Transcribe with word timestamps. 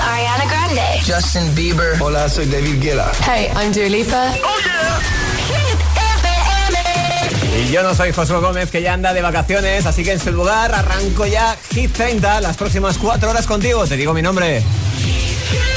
Ariana 0.00 0.44
Grande. 0.46 0.82
Justin 1.06 1.54
Bieber. 1.54 2.00
Hola, 2.00 2.28
soy 2.28 2.46
David 2.46 2.80
Guetta. 2.80 3.12
Hey, 3.26 3.50
I'm 3.56 3.72
Dua 3.72 3.88
Lipa. 3.88 4.32
Oh 4.42 4.58
yeah. 4.64 5.20
Y 7.60 7.70
yo 7.70 7.82
no 7.82 7.94
soy 7.94 8.12
Josué 8.12 8.38
Gómez, 8.38 8.70
que 8.70 8.80
ya 8.80 8.94
anda 8.94 9.12
de 9.12 9.20
vacaciones, 9.20 9.84
así 9.84 10.02
que 10.02 10.12
en 10.12 10.20
su 10.20 10.32
lugar 10.32 10.74
arranco 10.74 11.26
ya 11.26 11.56
Hit 11.70 11.92
30, 11.92 12.40
las 12.40 12.56
próximas 12.56 12.96
cuatro 12.96 13.28
horas 13.30 13.46
contigo. 13.46 13.86
Te 13.86 13.96
digo 13.96 14.14
mi 14.14 14.22
nombre. 14.22 14.62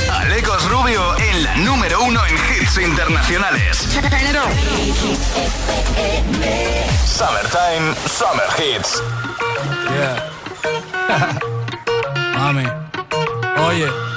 Alecos 0.09 0.63
Rubio 0.69 1.17
en 1.17 1.43
la 1.43 1.55
número 1.55 2.01
uno 2.03 2.21
en 2.25 2.35
hits 2.35 2.77
internacionales. 2.77 3.77
Summertime, 7.05 7.95
Summer 8.07 8.47
Hits. 8.57 9.01
Yeah. 9.89 10.29
Mami. 12.37 12.65
Oye. 13.67 14.12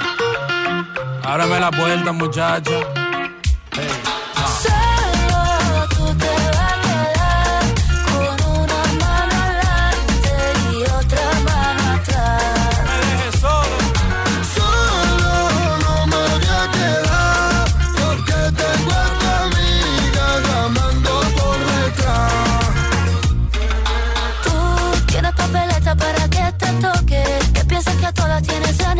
Ábrame 1.29 1.59
la 1.59 1.69
puerta, 1.71 2.13
muchacha. 2.13 2.71
Solo 4.63 5.87
tú 5.89 6.05
te 6.15 6.25
vas 6.25 6.71
a 6.71 6.75
quedar 6.85 7.63
con 8.07 8.35
una 8.61 8.81
mano 9.01 9.35
adelante 9.43 10.31
y 10.71 10.73
otra 10.83 11.25
mano 11.43 11.83
atrás. 11.95 12.79
Me 12.87 12.95
dejes 13.07 13.35
solo. 13.41 13.77
Solo 14.55 15.31
no 15.83 15.95
me 16.07 16.15
voy 16.15 16.47
a 16.47 16.63
quedar 16.77 17.65
porque 17.99 18.37
tengo 18.61 18.91
a 18.93 19.07
tu 19.19 19.27
amiga 19.43 20.25
llamando 20.47 21.11
por 21.35 21.59
detrás. 21.75 22.31
Tú 24.45 24.55
tienes 25.07 25.33
papeleta 25.33 25.91
para 25.93 26.23
que 26.29 26.45
te 26.57 26.69
toque. 26.81 27.21
Que 27.53 27.61
piensas 27.65 27.95
que 27.97 28.05
a 28.05 28.13
todas 28.13 28.41
tienes 28.43 28.79
en 28.79 28.99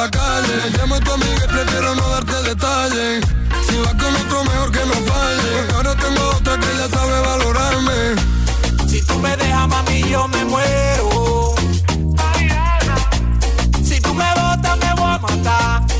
La 0.00 0.10
calle. 0.10 0.70
Llamo 0.78 0.94
a 0.94 1.00
tu 1.00 1.12
amiga 1.12 1.44
y 1.44 1.48
prefiero 1.48 1.94
no 1.94 2.08
darte 2.08 2.42
detalles. 2.48 3.24
Si 3.68 3.76
vas 3.84 3.94
con 4.02 4.14
otro, 4.22 4.44
mejor 4.44 4.72
que 4.72 4.84
no 4.90 4.94
falle. 5.12 5.50
Porque 5.56 5.74
ahora 5.74 5.94
tengo 5.96 6.22
otra 6.36 6.58
que 6.58 6.70
ya 6.78 6.88
sabe 6.88 7.20
valorarme. 7.20 7.98
Si 8.88 9.02
tú 9.02 9.18
me 9.18 9.36
dejas, 9.36 9.68
mami, 9.68 10.02
yo 10.10 10.26
me 10.28 10.44
muero. 10.44 11.54
Si 13.82 14.00
tú 14.00 14.14
me 14.14 14.28
botas, 14.38 14.76
me 14.78 14.94
voy 14.94 15.12
a 15.14 15.18
matar. 15.18 15.99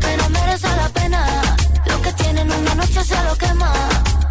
que 0.00 0.16
no 0.16 0.28
merece 0.30 0.68
la 0.76 0.88
pena. 0.88 1.20
Lo 1.86 2.00
que 2.00 2.12
tienen 2.14 2.50
una 2.50 2.74
noche 2.74 3.04
se 3.04 3.22
lo 3.24 3.36
quema. 3.36 3.72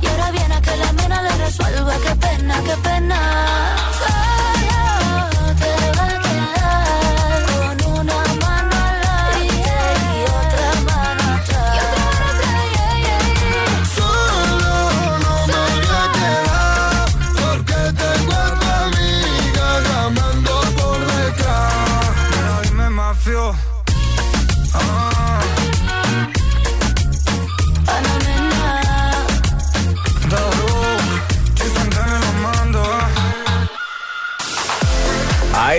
Y 0.01 0.07
ahora 0.07 0.31
viene 0.31 0.55
a 0.55 0.61
que 0.61 0.75
la 0.77 0.91
mena 0.93 1.21
le 1.21 1.31
resuelva. 1.45 1.93
Qué 2.05 2.15
pena, 2.15 2.55
qué 2.65 2.75
pena. 2.77 3.92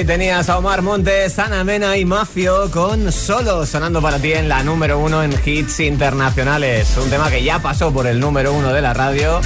Tenías 0.06 0.50
a 0.50 0.58
Omar 0.58 0.82
Montes, 0.82 1.38
Ana 1.38 1.64
Mena 1.64 1.96
y 1.96 2.04
Mafio 2.04 2.70
con 2.70 3.10
Solo 3.10 3.64
sonando 3.64 4.02
para 4.02 4.18
ti 4.18 4.32
en 4.32 4.48
la 4.50 4.62
número 4.62 4.98
uno 4.98 5.22
en 5.22 5.32
hits 5.44 5.80
internacionales. 5.80 6.94
Un 7.02 7.08
tema 7.08 7.30
que 7.30 7.42
ya 7.42 7.58
pasó 7.60 7.90
por 7.92 8.06
el 8.06 8.20
número 8.20 8.52
uno 8.52 8.72
de 8.72 8.82
la 8.82 8.92
radio. 8.92 9.40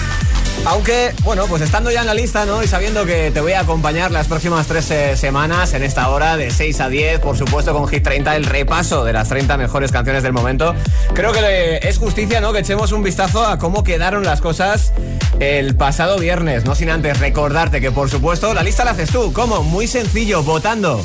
Aunque, 0.65 1.15
bueno, 1.25 1.47
pues 1.47 1.63
estando 1.63 1.91
ya 1.91 2.01
en 2.01 2.07
la 2.07 2.15
lista, 2.15 2.45
¿no? 2.45 2.63
Y 2.63 2.67
sabiendo 2.67 3.07
que 3.07 3.31
te 3.31 3.41
voy 3.41 3.53
a 3.53 3.61
acompañar 3.61 4.11
las 4.11 4.29
próximas 4.29 4.67
tres 4.67 4.91
eh, 4.91 5.17
semanas 5.17 5.73
en 5.73 5.83
esta 5.83 6.09
hora 6.11 6.37
de 6.37 6.51
6 6.51 6.81
a 6.81 6.89
10, 6.89 7.21
por 7.21 7.39
supuesto 7.39 7.73
con 7.73 7.89
Hit 7.89 8.03
30, 8.03 8.37
el 8.37 8.45
repaso 8.45 9.05
de 9.05 9.13
las 9.13 9.29
30 9.29 9.57
mejores 9.57 9.93
canciones 9.93 10.23
del 10.23 10.33
momento. 10.33 10.75
Creo 11.15 11.33
que 11.33 11.81
es 11.83 11.99
justicia, 11.99 12.41
¿no? 12.41 12.53
Que 12.53 12.61
echemos 12.61 12.93
un 12.93 13.03
vistazo 13.03 13.47
a 13.47 13.59
cómo 13.59 13.83
quedaron 13.83 14.25
las 14.25 14.41
cosas 14.41 14.93
el 15.41 15.75
pasado 15.75 16.19
viernes. 16.19 16.65
No 16.65 16.75
sin 16.75 16.91
antes 16.91 17.19
recordarte 17.19 17.81
que, 17.81 17.91
por 17.91 18.11
supuesto, 18.11 18.53
la 18.53 18.63
lista 18.63 18.85
la 18.85 18.91
haces 18.91 19.11
tú. 19.11 19.33
¿Cómo? 19.33 19.63
Muy 19.63 19.87
sencillo, 19.87 20.43
votando. 20.43 21.03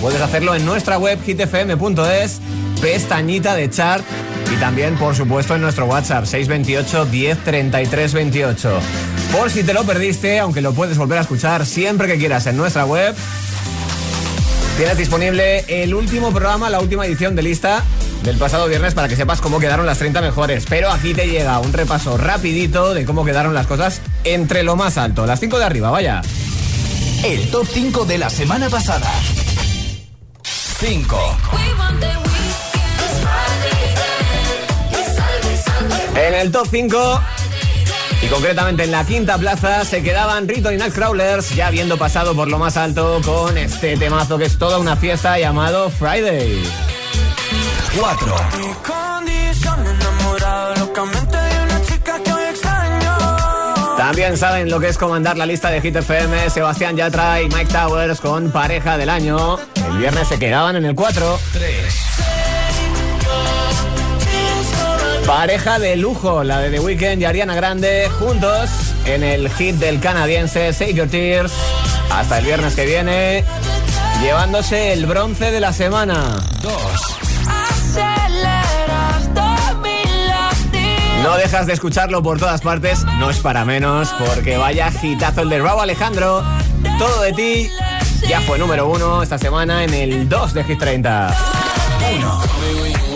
Puedes 0.00 0.20
hacerlo 0.20 0.54
en 0.54 0.64
nuestra 0.64 0.98
web 0.98 1.18
hitfm.es, 1.24 2.40
pestañita 2.80 3.54
de 3.54 3.70
chart 3.70 4.04
y 4.52 4.56
también, 4.56 4.96
por 4.96 5.14
supuesto, 5.14 5.54
en 5.54 5.62
nuestro 5.62 5.86
WhatsApp 5.86 6.24
628 6.24 7.06
10 7.06 7.44
33 7.44 8.14
28. 8.14 8.80
Por 9.32 9.50
si 9.50 9.62
te 9.62 9.72
lo 9.72 9.84
perdiste, 9.84 10.38
aunque 10.38 10.60
lo 10.60 10.72
puedes 10.72 10.98
volver 10.98 11.18
a 11.18 11.22
escuchar 11.22 11.66
siempre 11.66 12.06
que 12.06 12.18
quieras 12.18 12.46
en 12.46 12.56
nuestra 12.56 12.84
web, 12.84 13.14
tienes 14.76 14.96
disponible 14.96 15.64
el 15.68 15.94
último 15.94 16.30
programa, 16.30 16.70
la 16.70 16.80
última 16.80 17.06
edición 17.06 17.34
de 17.34 17.42
lista 17.42 17.82
del 18.22 18.38
pasado 18.38 18.66
viernes 18.68 18.94
para 18.94 19.06
que 19.08 19.16
sepas 19.16 19.40
cómo 19.40 19.60
quedaron 19.60 19.86
las 19.86 19.98
30 19.98 20.20
mejores. 20.20 20.64
Pero 20.68 20.90
aquí 20.90 21.14
te 21.14 21.28
llega 21.28 21.58
un 21.58 21.72
repaso 21.72 22.16
rapidito 22.16 22.94
de 22.94 23.04
cómo 23.04 23.24
quedaron 23.24 23.54
las 23.54 23.66
cosas 23.66 24.00
entre 24.24 24.62
lo 24.62 24.76
más 24.76 24.96
alto, 24.98 25.26
las 25.26 25.40
5 25.40 25.58
de 25.58 25.64
arriba, 25.64 25.90
vaya. 25.90 26.22
El 27.24 27.50
top 27.50 27.66
5 27.70 28.04
de 28.04 28.18
la 28.18 28.30
semana 28.30 28.68
pasada. 28.68 29.10
5. 30.80 31.36
En 36.16 36.34
el 36.34 36.50
top 36.52 36.66
5 36.70 37.20
Y 38.22 38.26
concretamente 38.28 38.84
en 38.84 38.90
la 38.90 39.04
quinta 39.04 39.36
plaza 39.38 39.84
se 39.84 40.02
quedaban 40.02 40.48
Rito 40.48 40.72
y 40.72 40.76
Nightcrawlers, 40.76 41.54
ya 41.54 41.66
habiendo 41.66 41.96
pasado 41.96 42.34
por 42.34 42.48
lo 42.48 42.58
más 42.58 42.76
alto 42.76 43.20
con 43.24 43.58
este 43.58 43.96
temazo 43.96 44.38
que 44.38 44.44
es 44.44 44.58
toda 44.58 44.78
una 44.78 44.96
fiesta 44.96 45.38
llamado 45.38 45.90
Friday. 45.90 46.62
4. 47.98 48.36
También 53.96 54.36
saben 54.36 54.70
lo 54.70 54.80
que 54.80 54.88
es 54.88 54.98
comandar 54.98 55.36
la 55.36 55.46
lista 55.46 55.70
de 55.70 55.80
Hit 55.80 55.96
FM, 55.96 56.50
Sebastián 56.50 56.96
Yatra 56.96 57.40
y 57.40 57.48
Mike 57.48 57.72
Towers 57.72 58.20
con 58.20 58.50
pareja 58.50 58.98
del 58.98 59.08
año. 59.08 59.58
El 59.76 59.98
viernes 59.98 60.28
se 60.28 60.38
quedaban 60.38 60.76
en 60.76 60.84
el 60.84 60.94
4. 60.94 61.38
3. 61.52 62.03
Pareja 65.26 65.78
de 65.78 65.96
lujo, 65.96 66.44
la 66.44 66.58
de 66.58 66.70
The 66.70 66.80
Weeknd 66.80 67.20
y 67.22 67.24
Ariana 67.24 67.54
Grande, 67.54 68.10
juntos 68.18 68.68
en 69.06 69.22
el 69.22 69.48
hit 69.48 69.76
del 69.76 69.98
canadiense 69.98 70.72
Save 70.74 70.92
Your 70.92 71.08
Tears. 71.08 71.52
Hasta 72.10 72.38
el 72.38 72.44
viernes 72.44 72.74
que 72.74 72.84
viene, 72.84 73.42
llevándose 74.20 74.92
el 74.92 75.06
bronce 75.06 75.50
de 75.50 75.60
la 75.60 75.72
semana. 75.72 76.36
2. 76.62 76.72
No 81.22 81.36
dejas 81.38 81.66
de 81.66 81.72
escucharlo 81.72 82.22
por 82.22 82.38
todas 82.38 82.60
partes, 82.60 83.02
no 83.18 83.30
es 83.30 83.38
para 83.38 83.64
menos, 83.64 84.14
porque 84.26 84.58
vaya 84.58 84.92
hitazo 85.02 85.40
el 85.40 85.48
de 85.48 85.58
Raúl 85.58 85.80
Alejandro. 85.80 86.44
Todo 86.98 87.22
de 87.22 87.32
ti 87.32 87.70
ya 88.28 88.42
fue 88.42 88.58
número 88.58 88.88
uno 88.88 89.22
esta 89.22 89.38
semana 89.38 89.84
en 89.84 89.94
el 89.94 90.28
2 90.28 90.52
de 90.52 90.64
Hit 90.64 90.78
30. 90.78 91.34
1. 92.18 93.13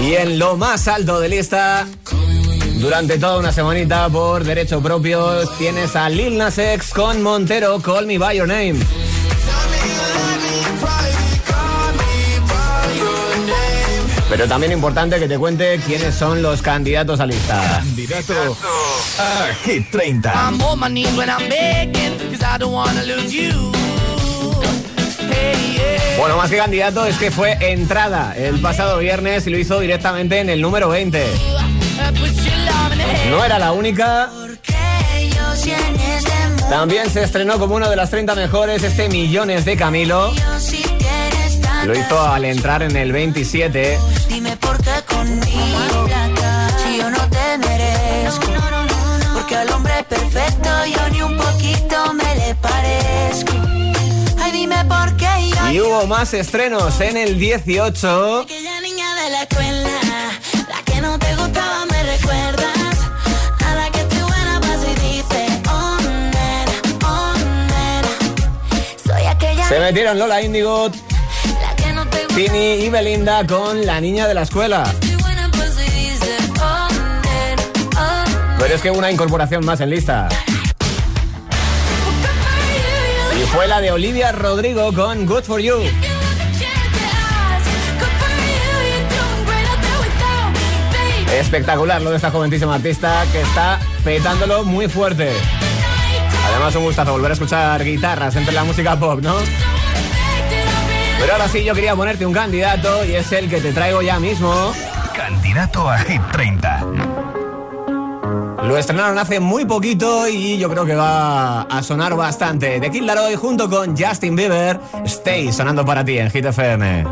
Y 0.00 0.14
en 0.14 0.38
lo 0.38 0.56
más 0.56 0.88
alto 0.88 1.20
de 1.20 1.28
lista, 1.28 1.86
durante 2.76 3.18
toda 3.18 3.38
una 3.38 3.52
semanita 3.52 4.08
por 4.08 4.44
derecho 4.44 4.80
propio, 4.80 5.46
tienes 5.58 5.94
a 5.94 6.08
Lil 6.08 6.38
Nas 6.38 6.56
X 6.56 6.92
con 6.94 7.22
Montero, 7.22 7.80
Call 7.80 8.06
Me 8.06 8.16
By 8.16 8.38
Your 8.38 8.48
Name. 8.48 8.76
Pero 14.30 14.46
también 14.46 14.72
importante 14.72 15.18
que 15.18 15.26
te 15.26 15.38
cuente 15.38 15.80
quiénes 15.84 16.14
son 16.14 16.40
los 16.40 16.62
candidatos 16.62 17.18
a 17.18 17.26
lista. 17.26 17.60
Candidato 17.80 18.56
a 19.18 19.54
Hit 19.64 19.90
30. 19.90 20.32
I'm 20.32 20.62
on 20.62 20.78
my 20.78 20.88
knees 20.88 21.14
when 21.16 21.28
I'm 21.28 21.48
begging, 21.48 22.16
cause 22.30 22.42
I 22.42 22.56
don't 22.56 22.72
wanna 22.72 23.02
lose 23.02 23.34
you. 23.34 23.79
Bueno, 26.18 26.36
más 26.36 26.50
que 26.50 26.56
candidato 26.56 27.06
es 27.06 27.16
que 27.16 27.30
fue 27.30 27.56
entrada 27.60 28.34
el 28.36 28.60
pasado 28.60 28.98
viernes 28.98 29.46
y 29.46 29.50
lo 29.50 29.58
hizo 29.58 29.80
directamente 29.80 30.40
en 30.40 30.50
el 30.50 30.60
número 30.60 30.88
20. 30.88 31.18
I 31.22 32.12
put 32.12 32.30
your 32.44 32.56
love 32.56 32.92
in 32.92 32.98
the 32.98 33.04
head. 33.04 33.30
No 33.30 33.44
era 33.44 33.58
la 33.58 33.72
única, 33.72 34.30
también 36.70 37.10
se 37.10 37.24
estrenó 37.24 37.58
como 37.58 37.74
uno 37.74 37.90
de 37.90 37.96
las 37.96 38.10
30 38.10 38.34
mejores 38.36 38.82
este 38.84 39.08
Millones 39.08 39.64
de 39.64 39.76
Camilo. 39.76 40.32
Lo 41.84 41.98
hizo 41.98 42.20
al 42.20 42.44
entrar 42.44 42.82
en 42.82 42.94
el 42.94 43.10
27. 43.10 43.98
Dime 44.28 44.56
por 44.56 44.76
qué 44.78 45.02
conmigo, 45.08 46.08
si 46.82 46.98
yo 46.98 47.10
no 47.10 47.28
te 47.28 47.58
merezco. 47.58 48.46
Porque 49.34 49.56
al 49.56 49.70
hombre 49.70 50.04
perfecto 50.08 50.68
yo 50.86 51.08
ni 51.10 51.22
un 51.22 51.36
poquito 51.36 52.14
me 52.14 52.34
le 52.36 52.54
parezco. 52.54 53.52
Ay, 54.40 54.52
dime 54.52 54.84
por 54.84 55.16
qué. 55.16 55.29
Y 55.70 55.80
hubo 55.80 56.04
más 56.08 56.34
estrenos 56.34 57.00
en 57.00 57.16
el 57.16 57.38
18. 57.38 58.40
Aquella 58.40 58.80
niña 58.80 59.14
de 59.14 59.30
la 59.30 59.42
escuela, 59.42 59.88
la 60.68 60.82
que 60.84 61.00
no 61.00 61.16
te 61.16 61.36
gustaba, 61.36 61.86
me 61.86 62.02
recuerdas. 62.02 62.98
A 63.64 63.74
la 63.76 63.88
que 63.92 64.00
estoy 64.00 64.20
buena 64.20 64.60
paso 64.60 64.84
y 64.84 64.94
dice, 64.94 65.46
oh, 65.70 65.96
nena, 66.02 66.72
oh, 67.06 67.34
nena. 67.68 68.08
Soy 69.06 69.26
aquella 69.26 69.68
Se 69.68 69.78
metieron 69.78 70.18
Lola 70.18 70.42
Indigo, 70.42 70.90
la 71.62 71.76
que 71.76 71.92
no 71.92 72.04
te 72.06 72.24
gustaba. 72.24 72.34
Tini 72.34 72.84
y 72.84 72.88
Belinda 72.88 73.46
con 73.46 73.86
La 73.86 74.00
Niña 74.00 74.26
de 74.26 74.34
la 74.34 74.42
Escuela. 74.42 74.92
Oh. 76.60 76.88
Pero 78.58 78.74
es 78.74 78.82
que 78.82 78.90
una 78.90 79.08
incorporación 79.08 79.64
más 79.64 79.80
en 79.80 79.90
lista. 79.90 80.28
Fue 83.60 83.68
la 83.68 83.82
de 83.82 83.92
Olivia 83.92 84.32
Rodrigo 84.32 84.90
con 84.94 85.26
Good 85.26 85.42
For 85.42 85.60
You. 85.60 85.82
Espectacular 91.30 92.00
lo 92.00 92.08
de 92.08 92.16
esta 92.16 92.30
jovencísima 92.30 92.76
artista 92.76 93.22
que 93.30 93.42
está 93.42 93.78
petándolo 94.02 94.64
muy 94.64 94.88
fuerte. 94.88 95.30
Además, 96.46 96.74
un 96.74 96.84
gustazo 96.84 97.12
volver 97.12 97.32
a 97.32 97.34
escuchar 97.34 97.84
guitarras 97.84 98.34
entre 98.36 98.54
la 98.54 98.64
música 98.64 98.98
pop, 98.98 99.20
¿no? 99.20 99.34
Pero 101.18 101.32
ahora 101.34 101.46
sí, 101.48 101.62
yo 101.62 101.74
quería 101.74 101.94
ponerte 101.94 102.24
un 102.24 102.32
candidato 102.32 103.04
y 103.04 103.14
es 103.14 103.30
el 103.32 103.50
que 103.50 103.60
te 103.60 103.74
traigo 103.74 104.00
ya 104.00 104.18
mismo. 104.18 104.72
Candidato 105.14 105.86
a 105.86 105.98
Hit 105.98 106.22
30. 106.32 107.09
Lo 108.62 108.76
estrenaron 108.76 109.18
hace 109.18 109.40
muy 109.40 109.64
poquito 109.64 110.28
y 110.28 110.58
yo 110.58 110.68
creo 110.68 110.84
que 110.84 110.94
va 110.94 111.62
a 111.62 111.82
sonar 111.82 112.14
bastante. 112.14 112.78
De 112.78 112.90
Kid 112.90 113.08
junto 113.36 113.68
con 113.70 113.96
Justin 113.96 114.36
Bieber, 114.36 114.78
Stay 115.04 115.52
sonando 115.52 115.84
para 115.84 116.04
ti 116.04 116.18
en 116.18 116.30
Hit 116.30 116.44
FM. 116.44 117.04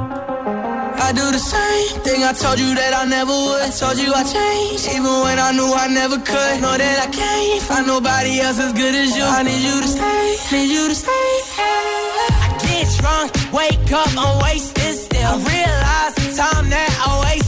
I 1.00 1.12
do 1.12 1.30
the 1.30 1.38
same 1.38 2.02
thing 2.02 2.22
I 2.22 2.32
told 2.34 2.58
you 2.58 2.74
that 2.74 2.92
I 2.92 3.08
never 3.08 3.32
would. 3.32 3.72
Told 3.78 3.96
you 3.96 4.12
I 4.12 4.24
changed, 4.24 4.88
even 4.92 5.14
when 5.24 5.38
I 5.38 5.52
knew 5.52 5.72
I 5.72 5.88
never 5.88 6.18
could. 6.18 6.60
Know 6.60 6.76
that 6.76 6.98
I 7.00 7.08
can't 7.08 7.62
find 7.62 7.86
nobody 7.86 8.40
else 8.40 8.58
as 8.58 8.72
good 8.74 8.94
as 8.94 9.16
you. 9.16 9.24
I 9.24 9.42
need 9.42 9.62
you 9.62 9.80
to 9.80 9.88
stay, 9.88 10.36
need 10.52 10.68
you 10.68 10.88
to 10.88 10.94
stay. 10.94 11.28
I 12.44 12.48
get 12.60 12.88
drunk, 13.00 13.32
wake 13.54 13.92
up, 13.92 14.10
I'm 14.18 14.42
wasted 14.42 14.94
still. 14.96 15.32
I 15.32 15.38
realize 15.48 16.14
the 16.20 16.28
time 16.36 16.68
that 16.68 16.90
I 17.06 17.08
wasted 17.24 17.47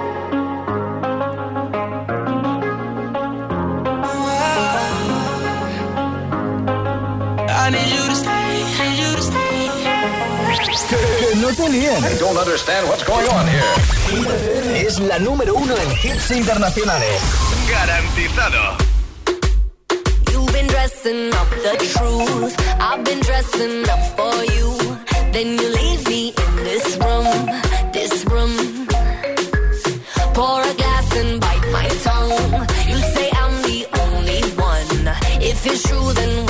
Que 10.91 11.35
no 11.37 11.47
te 11.53 11.69
líen. 11.69 12.03
I 12.03 12.17
don't 12.19 12.35
understand 12.35 12.85
what's 12.89 13.05
going 13.05 13.25
on 13.29 13.47
here. 13.47 14.85
Es 14.85 14.99
la 14.99 15.19
número 15.19 15.55
uno 15.55 15.73
en 15.77 15.91
hits 15.91 16.31
internacionales. 16.31 17.21
Garantizado. 17.69 18.75
You've 20.33 20.51
been 20.51 20.67
dressing 20.67 21.33
up 21.33 21.49
the 21.49 21.77
truth. 21.93 22.55
I've 22.81 23.05
been 23.05 23.21
dressing 23.21 23.87
up 23.89 24.03
for 24.17 24.35
you. 24.53 24.97
Then 25.31 25.57
you 25.57 25.69
leave 25.69 26.05
me 26.09 26.33
in 26.35 26.55
this 26.65 26.97
room, 26.97 27.29
this 27.93 28.25
room. 28.25 28.87
Pour 30.33 30.61
a 30.61 30.73
glass 30.73 31.15
and 31.15 31.39
bite 31.39 31.67
my 31.71 31.87
tongue. 32.03 32.67
You 32.89 32.97
say 33.13 33.29
I'm 33.31 33.61
the 33.61 33.87
only 34.03 34.41
one. 34.59 35.15
If 35.41 35.65
it's 35.65 35.83
true, 35.87 36.11
then 36.11 36.45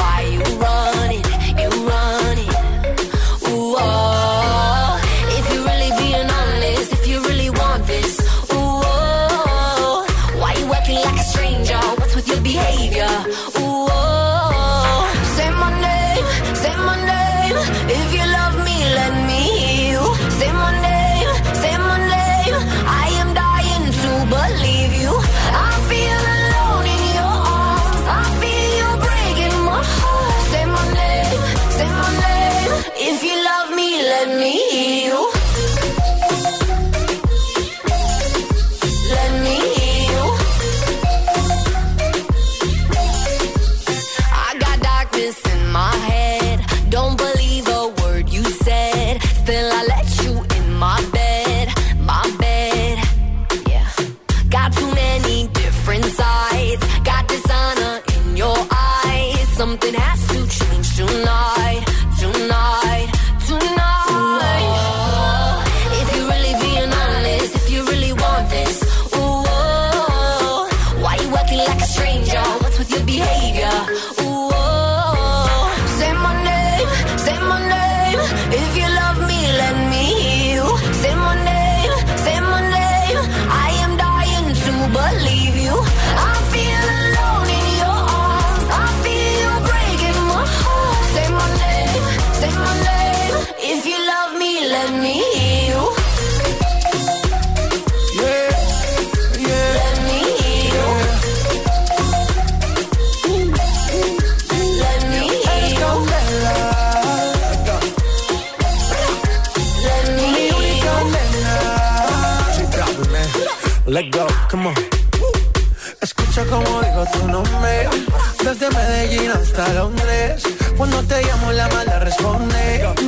Something 59.62 59.94
has 59.94 60.28
to 60.30 60.48
change 60.48 60.96
tonight, 60.96 61.61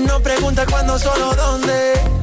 No 0.07 0.19
pregunta 0.21 0.65
cuándo, 0.65 0.97
solo 0.97 1.33
dónde. 1.35 2.22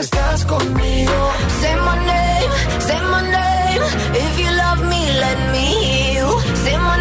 estás 0.00 0.44
conmigo. 0.46 1.18
Say 1.60 1.76
my 1.76 1.96
name, 2.06 2.50
say 2.80 3.00
my 3.12 3.22
name. 3.36 3.82
If 4.24 4.32
you 4.40 4.50
love 4.62 4.80
me, 4.92 5.02
let 5.24 5.38
me 5.52 5.66
hear 5.84 6.24
you. 6.24 6.40
Say 6.64 6.76
my 6.78 6.99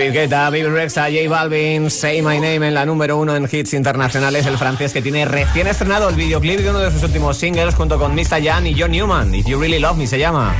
David 0.00 0.14
Guetta, 0.14 0.48
Baby 0.48 0.62
Rexa, 0.62 1.10
J 1.10 1.28
Balvin, 1.28 1.90
Say 1.90 2.22
My 2.22 2.36
Name 2.36 2.68
en 2.68 2.72
la 2.72 2.86
número 2.86 3.18
uno 3.18 3.36
en 3.36 3.46
hits 3.52 3.74
internacionales, 3.74 4.46
el 4.46 4.56
francés 4.56 4.94
que 4.94 5.02
tiene 5.02 5.26
recién 5.26 5.66
estrenado 5.66 6.08
el 6.08 6.14
videoclip 6.14 6.60
de 6.60 6.70
uno 6.70 6.78
de 6.78 6.90
sus 6.90 7.02
últimos 7.02 7.36
singles 7.36 7.74
junto 7.74 7.98
con 7.98 8.14
Mista 8.14 8.42
Jan 8.42 8.66
y 8.66 8.74
John 8.80 8.92
Newman. 8.92 9.34
If 9.34 9.46
You 9.46 9.60
Really 9.60 9.78
Love 9.78 9.98
Me 9.98 10.06
se 10.06 10.18
llama. 10.18 10.56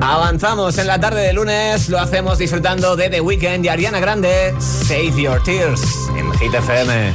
Avanzamos 0.00 0.78
en 0.78 0.86
la 0.86 0.98
tarde 0.98 1.20
de 1.20 1.34
lunes, 1.34 1.90
lo 1.90 1.98
hacemos 1.98 2.38
disfrutando 2.38 2.96
de 2.96 3.10
The 3.10 3.20
Weeknd 3.20 3.62
y 3.62 3.68
Ariana 3.68 4.00
Grande, 4.00 4.54
Save 4.58 5.20
Your 5.20 5.42
Tears 5.42 5.82
en 6.16 6.32
Hit 6.38 6.54
FM. 6.54 7.14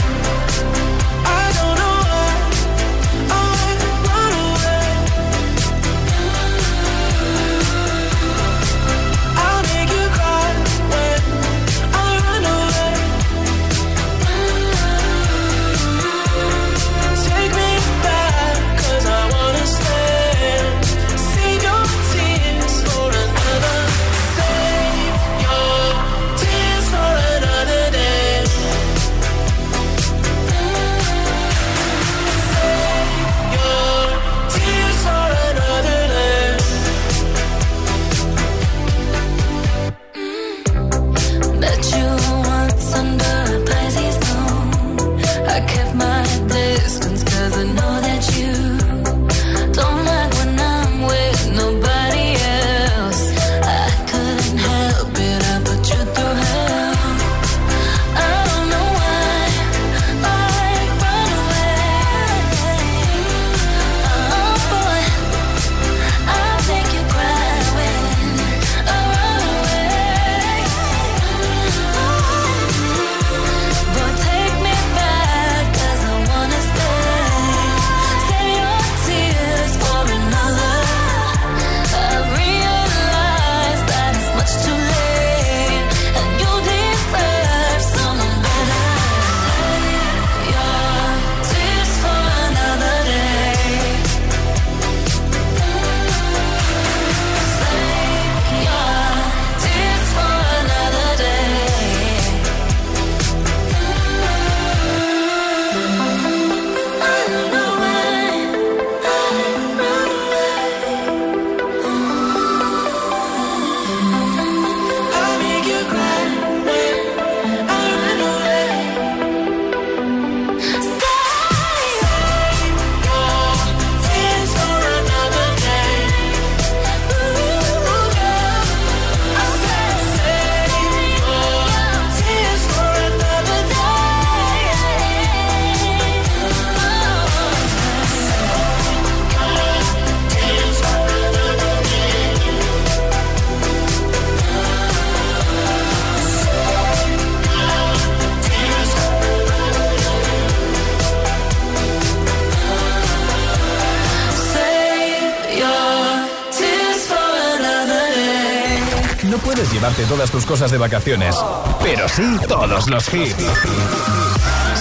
cosas 160.51 160.69
de 160.69 160.77
vacaciones, 160.77 161.33
pero 161.81 162.09
sí 162.09 162.37
todos 162.45 162.89
los 162.89 163.13
hits. 163.13 163.37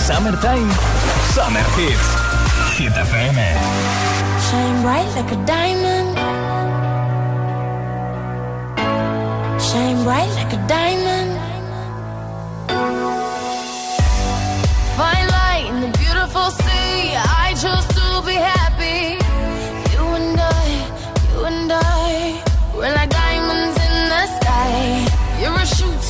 Summertime, 0.04 0.68
Summer 1.32 1.64
Hits, 1.78 2.76
Hit 2.76 2.90
FM. 2.90 3.40
Shine 4.50 4.82
bright 4.82 5.06
like 5.14 5.30
a 5.30 5.46
diamond. 5.46 6.18
Shine 9.60 10.02
bright 10.02 10.30
like 10.34 10.52
a 10.52 10.66
diamond. 10.66 10.99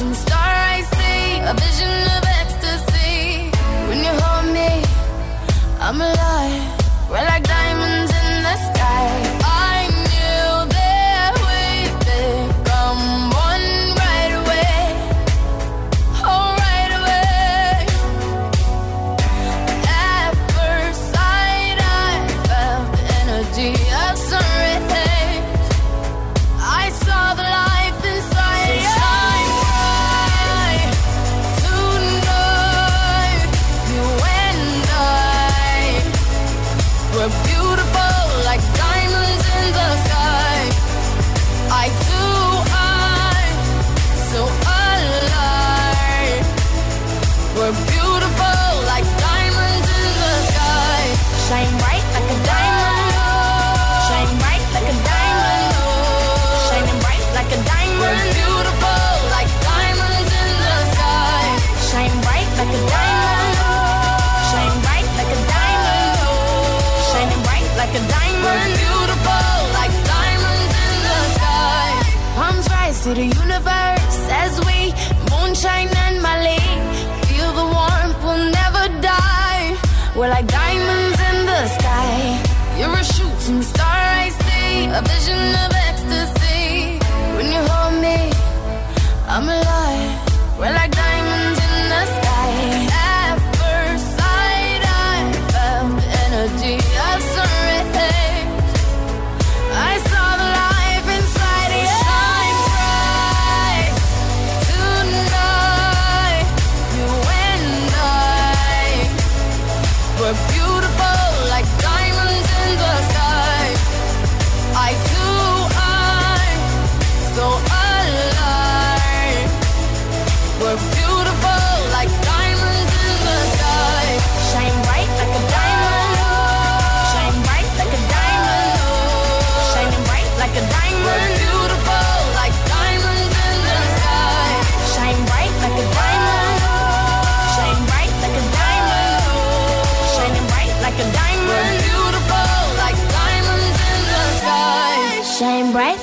rising 0.01 0.15
star 0.15 0.39
I 0.39 0.83
see, 0.83 1.41
a 1.41 1.55
vision 1.55 2.01
of 2.17 2.25
ecstasy. 2.41 3.51
When 3.89 3.99
you 3.99 4.13
hold 4.23 4.53
me, 4.55 4.85
I'm 5.81 6.01
alive. 6.01 6.30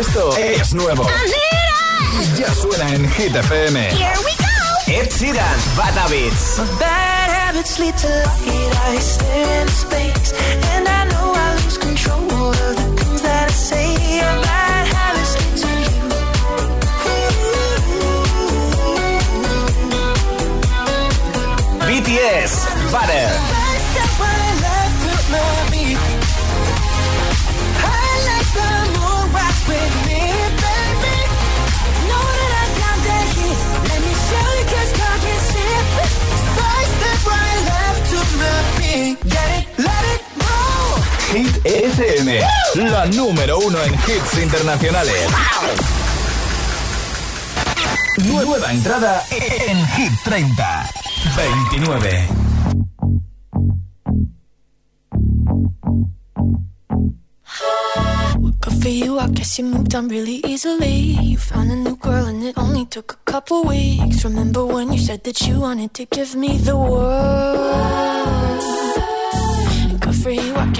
Esto 0.00 0.34
es 0.38 0.72
nuevo. 0.72 1.06
Y 1.06 2.38
ya 2.38 2.54
suena 2.54 2.94
en 2.94 3.06
Hit 3.10 3.36
FM. 3.36 3.90
Here 3.90 4.14
we 4.24 4.32
go. 4.38 4.46
Ed 4.90 5.10
Sheeran, 5.10 5.76
Bad 5.76 5.94
Habits. 5.94 6.56
My 6.56 6.64
bad 6.78 7.30
habits 7.30 7.78
lead 7.78 7.94
to 7.98 8.08
hate. 8.08 8.74
I 8.88 8.98
stand 8.98 9.68
in 9.68 9.68
space. 9.68 10.32
And 10.74 10.88
I 10.88 11.04
know 11.04 11.34
I 11.34 11.54
lose 11.64 11.76
control 11.76 12.16
of 12.16 12.76
the 12.76 12.96
things 12.96 13.20
that 13.20 13.50
I 13.50 13.52
say. 13.52 13.94
My 14.22 14.40
bad 14.40 14.86
habits 14.86 15.34
lead 15.36 15.56
to 15.58 15.68
you. 15.84 16.08
Ooh. 21.84 21.86
BTS, 21.86 22.52
Butter. 22.90 23.59
FM, 42.00 42.40
la 42.90 43.04
número 43.06 43.58
uno 43.58 43.78
en 43.82 43.92
hits 43.92 44.38
internacionales. 44.42 45.26
Nueva 48.24 48.72
entrada 48.72 49.22
en 49.30 49.86
Hit 49.86 50.12
30. 50.24 50.90
29. 51.36 52.26
Good 58.60 58.82
for 58.82 58.88
you, 58.88 59.18
I 59.18 59.28
guess 59.28 59.58
you 59.58 59.66
moved 59.66 59.94
on 59.94 60.08
really 60.08 60.40
easily. 60.46 61.18
You 61.20 61.36
found 61.36 61.70
a 61.70 61.76
new 61.76 61.96
girl, 61.96 62.26
and 62.26 62.42
it 62.42 62.56
only 62.56 62.86
took 62.86 63.12
a 63.12 63.30
couple 63.30 63.64
weeks. 63.64 64.24
Remember 64.24 64.64
when 64.64 64.90
you 64.90 64.98
said 64.98 65.22
that 65.24 65.46
you 65.46 65.60
wanted 65.60 65.92
to 65.94 66.06
give 66.06 66.34
me 66.34 66.56
the 66.56 66.76
world? 66.76 68.09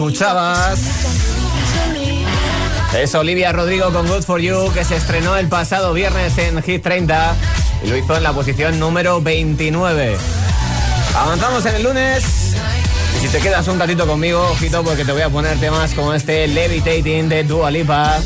escuchabas. 0.00 0.80
Es 2.96 3.14
Olivia 3.14 3.52
Rodrigo 3.52 3.92
con 3.92 4.08
Good 4.08 4.22
For 4.22 4.40
You, 4.40 4.72
que 4.72 4.82
se 4.82 4.96
estrenó 4.96 5.36
el 5.36 5.46
pasado 5.48 5.92
viernes 5.92 6.38
en 6.38 6.62
Hit 6.62 6.82
30 6.82 7.36
y 7.84 7.88
lo 7.88 7.98
hizo 7.98 8.16
en 8.16 8.22
la 8.22 8.32
posición 8.32 8.80
número 8.80 9.20
29. 9.20 10.16
Avanzamos 11.14 11.66
en 11.66 11.74
el 11.74 11.82
lunes. 11.82 12.24
Y 13.18 13.20
si 13.20 13.28
te 13.28 13.40
quedas 13.40 13.68
un 13.68 13.78
ratito 13.78 14.06
conmigo, 14.06 14.40
ojito, 14.50 14.82
porque 14.82 15.04
te 15.04 15.12
voy 15.12 15.20
a 15.20 15.28
poner 15.28 15.60
temas 15.60 15.92
como 15.92 16.14
este 16.14 16.48
Levitating 16.48 17.28
de 17.28 17.44
Dua 17.44 17.70
Lipa. 17.70 18.20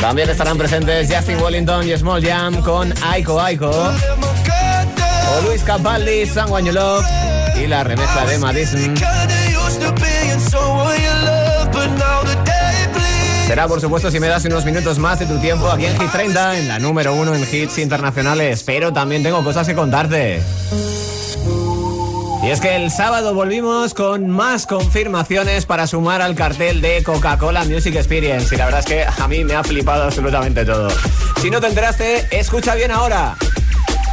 También 0.00 0.30
estarán 0.30 0.56
presentes 0.56 1.12
Justin 1.12 1.42
Wellington 1.42 1.88
y 1.88 1.96
Small 1.98 2.24
Jam 2.24 2.62
con 2.62 2.94
Aiko 3.02 3.40
Aiko. 3.40 3.70
O 3.70 5.40
Luis 5.48 5.64
Capaldi, 5.64 6.26
Love. 6.26 7.04
Y 7.60 7.66
la 7.66 7.82
remezcla 7.82 8.24
de 8.24 8.38
Madison. 8.38 8.94
Será, 13.50 13.66
por 13.66 13.80
supuesto, 13.80 14.12
si 14.12 14.20
me 14.20 14.28
das 14.28 14.44
unos 14.44 14.64
minutos 14.64 15.00
más 15.00 15.18
de 15.18 15.26
tu 15.26 15.36
tiempo 15.40 15.68
aquí 15.68 15.84
en 15.84 15.98
Hit 15.98 16.12
30, 16.12 16.58
en 16.60 16.68
la 16.68 16.78
número 16.78 17.14
uno 17.14 17.34
en 17.34 17.42
hits 17.42 17.78
internacionales. 17.78 18.62
Pero 18.62 18.92
también 18.92 19.24
tengo 19.24 19.42
cosas 19.42 19.66
que 19.66 19.74
contarte. 19.74 20.40
Y 22.44 22.48
es 22.48 22.60
que 22.60 22.76
el 22.76 22.92
sábado 22.92 23.34
volvimos 23.34 23.92
con 23.92 24.30
más 24.30 24.66
confirmaciones 24.66 25.66
para 25.66 25.88
sumar 25.88 26.22
al 26.22 26.36
cartel 26.36 26.80
de 26.80 27.02
Coca-Cola 27.02 27.64
Music 27.64 27.96
Experience. 27.96 28.54
Y 28.54 28.58
la 28.58 28.66
verdad 28.66 28.80
es 28.80 28.86
que 28.86 29.04
a 29.04 29.26
mí 29.26 29.42
me 29.42 29.56
ha 29.56 29.64
flipado 29.64 30.04
absolutamente 30.04 30.64
todo. 30.64 30.88
Si 31.42 31.50
no 31.50 31.60
te 31.60 31.66
enteraste, 31.66 32.28
escucha 32.30 32.76
bien 32.76 32.92
ahora. 32.92 33.34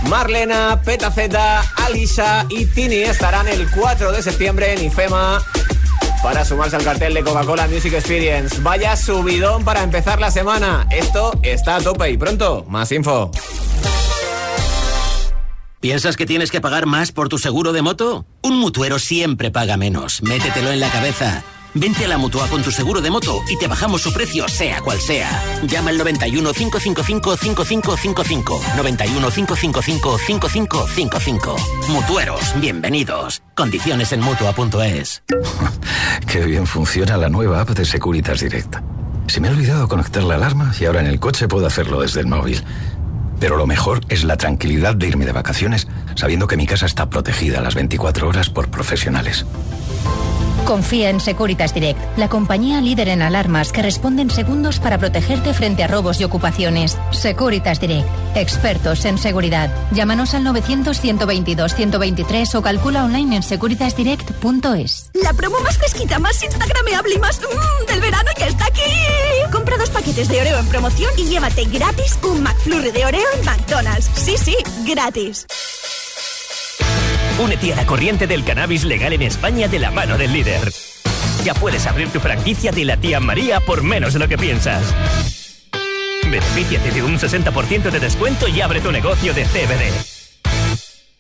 Marlena, 0.10 0.82
Petaceta, 0.84 1.62
Alisa 1.86 2.48
y 2.50 2.66
Tini 2.66 3.04
estarán 3.04 3.48
el 3.48 3.70
4 3.70 4.14
de 4.14 4.24
septiembre 4.24 4.74
en 4.74 4.86
IFEMA 4.86 5.44
para 6.22 6.46
sumarse 6.46 6.76
al 6.76 6.84
cartel 6.84 7.14
de 7.14 7.24
Coca-Cola 7.24 7.68
Music 7.68 7.94
Experience. 7.94 8.60
Vaya 8.62 8.96
subidón 8.96 9.64
para 9.64 9.84
empezar 9.84 10.20
la 10.20 10.32
semana. 10.32 10.88
Esto 10.92 11.32
está 11.44 11.78
a 11.78 11.82
tope 11.82 12.10
y 12.10 12.18
pronto, 12.18 12.66
más 12.70 12.92
info. 12.92 13.32
¿Piensas 15.80 16.18
que 16.18 16.26
tienes 16.26 16.50
que 16.50 16.60
pagar 16.60 16.88
más 16.88 17.12
por 17.12 17.30
tu 17.30 17.38
seguro 17.38 17.72
de 17.72 17.82
moto? 17.82 18.26
Un 18.42 18.58
mutuero 18.60 18.98
siempre 18.98 19.52
paga 19.52 19.78
menos. 19.78 20.24
Métetelo 20.24 20.72
en 20.72 20.80
la 20.80 20.90
cabeza. 20.90 21.44
Vente 21.80 22.06
a 22.06 22.08
la 22.08 22.18
mutua 22.18 22.48
con 22.48 22.64
tu 22.64 22.72
seguro 22.72 23.02
de 23.02 23.12
moto 23.12 23.44
y 23.48 23.56
te 23.58 23.68
bajamos 23.68 24.02
su 24.02 24.12
precio, 24.12 24.48
sea 24.48 24.82
cual 24.82 25.00
sea. 25.00 25.30
Llama 25.68 25.92
al 25.92 25.98
91 26.00 26.52
555 26.52 27.38
5555. 27.38 28.62
91 28.76 29.30
555 29.30 30.18
5555. 30.18 31.56
Mutueros, 31.90 32.60
bienvenidos. 32.60 33.44
Condiciones 33.54 34.12
en 34.12 34.22
mutua.es. 34.22 35.22
Qué 36.26 36.46
bien 36.46 36.66
funciona 36.66 37.16
la 37.16 37.30
nueva 37.30 37.62
app 37.62 37.70
de 37.70 37.86
Securitas 37.86 38.40
Direct. 38.40 38.78
Se 39.28 39.40
me 39.40 39.50
ha 39.50 39.52
olvidado 39.52 39.88
conectar 39.88 40.24
la 40.24 40.36
alarma 40.36 40.74
y 40.80 40.86
ahora 40.86 41.02
en 41.02 41.08
el 41.08 41.20
coche 41.20 41.48
puedo 41.48 41.68
hacerlo 41.68 42.02
desde 42.02 42.22
el 42.22 42.28
móvil. 42.28 42.64
Pero 43.40 43.56
lo 43.56 43.68
mejor 43.68 44.02
es 44.10 44.24
la 44.24 44.38
tranquilidad 44.38 44.96
de 44.96 45.10
irme 45.10 45.28
de 45.28 45.32
vacaciones 45.32 45.88
sabiendo 46.16 46.48
que 46.48 46.58
mi 46.58 46.66
casa 46.66 46.88
está 46.88 47.12
protegida 47.12 47.62
las 47.62 47.76
24 47.76 48.28
horas 48.28 48.50
por 48.50 48.70
profesionales. 48.70 49.46
Confía 50.68 51.10
en 51.10 51.20
Securitas 51.22 51.74
Direct, 51.74 51.98
la 52.18 52.28
compañía 52.28 52.82
líder 52.82 53.08
en 53.08 53.22
alarmas 53.22 53.72
que 53.72 53.82
responde 53.82 54.22
en 54.22 54.30
segundos 54.30 54.82
para 54.82 54.98
protegerte 54.98 55.54
frente 55.54 55.82
a 55.82 55.88
robos 55.88 56.20
y 56.20 56.26
ocupaciones. 56.26 56.98
Securitas 57.12 57.80
Direct, 57.80 58.06
expertos 58.36 59.06
en 59.06 59.18
seguridad. 59.18 59.74
Llámanos 59.92 60.34
al 60.34 60.44
900-122-123 60.44 62.54
o 62.56 62.62
calcula 62.62 63.06
online 63.06 63.38
en 63.38 63.44
securitasdirect.es. 63.44 65.12
La 65.14 65.32
promo 65.32 65.58
más 65.62 65.78
fresquita, 65.78 66.20
más 66.20 66.44
instagrameable 66.44 67.16
y 67.16 67.20
más 67.20 67.40
mmm, 67.40 67.86
del 67.86 68.02
verano 68.02 68.30
ya 68.38 68.48
está 68.48 68.66
aquí. 68.66 68.82
Compra 69.54 69.78
dos 69.78 69.90
paquetes 69.90 70.28
de 70.28 70.42
Oreo 70.42 70.60
en 70.60 70.68
promoción 70.68 71.12
y 71.16 71.28
llévate 71.28 71.64
gratis 71.64 72.20
un 72.24 72.44
McFlurry 72.44 72.92
de 72.92 73.06
Oreo 73.06 73.28
en 73.40 73.46
McDonald's. 73.46 74.12
Sí, 74.16 74.36
sí, 74.38 74.58
gratis. 74.86 75.48
Únete 77.40 77.72
a 77.74 77.86
corriente 77.86 78.26
del 78.26 78.44
cannabis 78.44 78.84
legal 78.84 79.14
en 79.14 79.22
España 79.22 79.68
de 79.68 79.78
la 79.78 79.92
mano 79.92 80.18
del 80.18 80.34
líder. 80.34 80.72
Ya 81.44 81.54
puedes 81.54 81.86
abrir 81.86 82.10
tu 82.10 82.20
franquicia 82.20 82.72
de 82.72 82.84
la 82.84 82.98
tía 82.98 83.20
María 83.20 83.60
por 83.60 83.84
menos 83.84 84.14
de 84.14 84.20
lo 84.20 84.28
que 84.28 84.40
piensas. 84.40 84.84
Benefíciate 86.24 86.92
de 86.92 87.04
un 87.04 87.20
60% 87.20 87.92
de 87.92 88.00
descuento 88.00 88.48
y 88.48 88.62
abre 88.62 88.82
tu 88.82 88.92
negocio 88.92 89.36
de 89.36 89.46
CBD. 89.46 90.18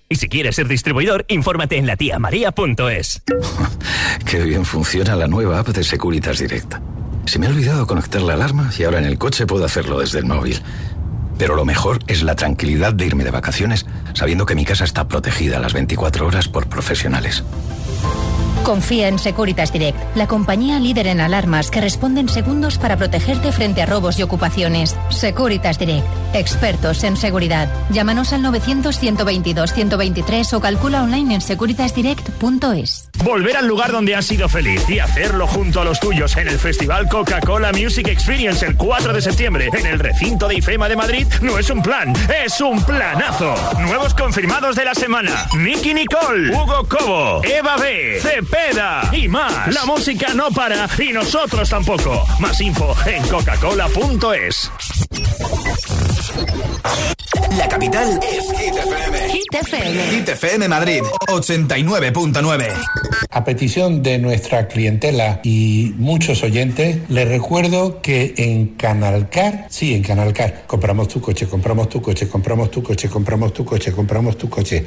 Y 0.09 0.15
si 0.15 0.27
quieres 0.27 0.55
ser 0.55 0.67
distribuidor, 0.67 1.23
infórmate 1.27 1.77
en 1.77 1.85
latiamaria.es. 1.85 3.21
Qué 4.25 4.43
bien 4.43 4.65
funciona 4.65 5.15
la 5.15 5.27
nueva 5.27 5.59
app 5.59 5.67
de 5.67 5.83
Securitas 5.83 6.39
Direct. 6.39 6.75
Se 7.25 7.37
me 7.37 7.45
ha 7.45 7.49
olvidado 7.49 7.85
conectar 7.85 8.21
la 8.21 8.33
alarma 8.33 8.71
y 8.77 8.83
ahora 8.83 8.97
en 8.99 9.05
el 9.05 9.19
coche 9.19 9.45
puedo 9.45 9.65
hacerlo 9.65 9.99
desde 9.99 10.19
el 10.19 10.25
móvil. 10.25 10.61
Pero 11.37 11.55
lo 11.55 11.65
mejor 11.65 11.99
es 12.07 12.23
la 12.23 12.35
tranquilidad 12.35 12.93
de 12.93 13.05
irme 13.05 13.23
de 13.23 13.31
vacaciones 13.31 13.85
sabiendo 14.13 14.45
que 14.45 14.55
mi 14.55 14.65
casa 14.65 14.83
está 14.83 15.07
protegida 15.07 15.59
las 15.59 15.73
24 15.73 16.25
horas 16.25 16.47
por 16.47 16.67
profesionales. 16.67 17.43
Confía 18.67 19.07
en 19.07 19.17
Securitas 19.17 19.71
Direct, 19.71 19.97
la 20.17 20.27
compañía 20.27 20.77
líder 20.77 21.07
en 21.07 21.21
alarmas 21.21 21.71
que 21.71 21.79
responde 21.79 22.19
en 22.19 22.27
segundos 22.27 22.77
para 22.77 22.97
protegerte 22.97 23.53
frente 23.53 23.81
a 23.81 23.85
robos 23.85 24.19
y 24.19 24.23
ocupaciones. 24.23 24.97
Securitas 25.07 25.79
Direct, 25.79 26.05
expertos 26.33 27.05
en 27.05 27.15
seguridad. 27.15 27.69
Llámanos 27.91 28.33
al 28.33 28.43
900-122-123 28.43 30.51
o 30.51 30.59
calcula 30.59 31.01
online 31.01 31.35
en 31.35 31.41
securitasdirect.es. 31.41 33.09
Volver 33.23 33.55
al 33.55 33.67
lugar 33.67 33.93
donde 33.93 34.15
has 34.15 34.25
sido 34.25 34.49
feliz 34.49 34.83
y 34.89 34.99
hacerlo 34.99 35.47
junto 35.47 35.79
a 35.79 35.85
los 35.85 36.01
tuyos 36.01 36.35
en 36.35 36.49
el 36.49 36.59
Festival 36.59 37.07
Coca-Cola 37.07 37.71
Music 37.71 38.09
Experience 38.09 38.65
el 38.65 38.75
4 38.75 39.13
de 39.13 39.21
septiembre 39.21 39.69
en 39.73 39.85
el 39.85 39.97
recinto 39.97 40.49
de 40.49 40.55
IFEMA 40.55 40.89
de 40.89 40.97
Madrid 40.97 41.25
no 41.41 41.57
es 41.57 41.69
un 41.69 41.81
plan, 41.81 42.13
es 42.45 42.59
un 42.59 42.83
planazo. 42.83 43.55
Nuevos 43.79 44.13
confirmados 44.13 44.75
de 44.75 44.83
la 44.83 44.93
semana. 44.93 45.47
Nicky 45.57 45.93
Nicole, 45.93 46.53
Hugo 46.53 46.85
Cobo, 46.87 47.41
Eva 47.45 47.77
B, 47.77 48.19
Y 49.13 49.27
más. 49.27 49.73
La 49.73 49.85
música 49.85 50.33
no 50.33 50.49
para 50.51 50.89
y 50.97 51.13
nosotros 51.13 51.69
tampoco. 51.69 52.25
Más 52.39 52.59
info 52.59 52.95
en 53.05 53.25
coca-cola.es. 53.27 54.71
La 57.57 57.67
capital 57.67 58.19
es 58.21 58.45
Hit 58.59 58.75
FM. 58.75 59.29
Hit 59.29 59.53
FM. 59.53 60.03
Hit 60.11 60.29
FM 60.29 60.67
Madrid, 60.67 61.01
89.9. 61.27 62.67
A 63.31 63.43
petición 63.43 64.03
de 64.03 64.19
nuestra 64.19 64.67
clientela 64.67 65.39
y 65.43 65.93
muchos 65.97 66.43
oyentes, 66.43 66.97
les 67.09 67.27
recuerdo 67.27 68.01
que 68.01 68.33
en 68.37 68.67
Canalcar, 68.75 69.65
sí, 69.69 69.93
en 69.95 70.03
Canalcar, 70.03 70.63
compramos 70.67 71.07
tu 71.07 71.19
coche, 71.21 71.47
compramos 71.47 71.89
tu 71.89 72.01
coche, 72.01 72.27
compramos 72.27 72.71
tu 72.71 72.81
coche, 72.83 73.09
compramos 73.09 73.53
tu 73.53 73.65
coche, 73.65 73.91
compramos 73.91 74.37
tu 74.37 74.49
coche, 74.49 74.85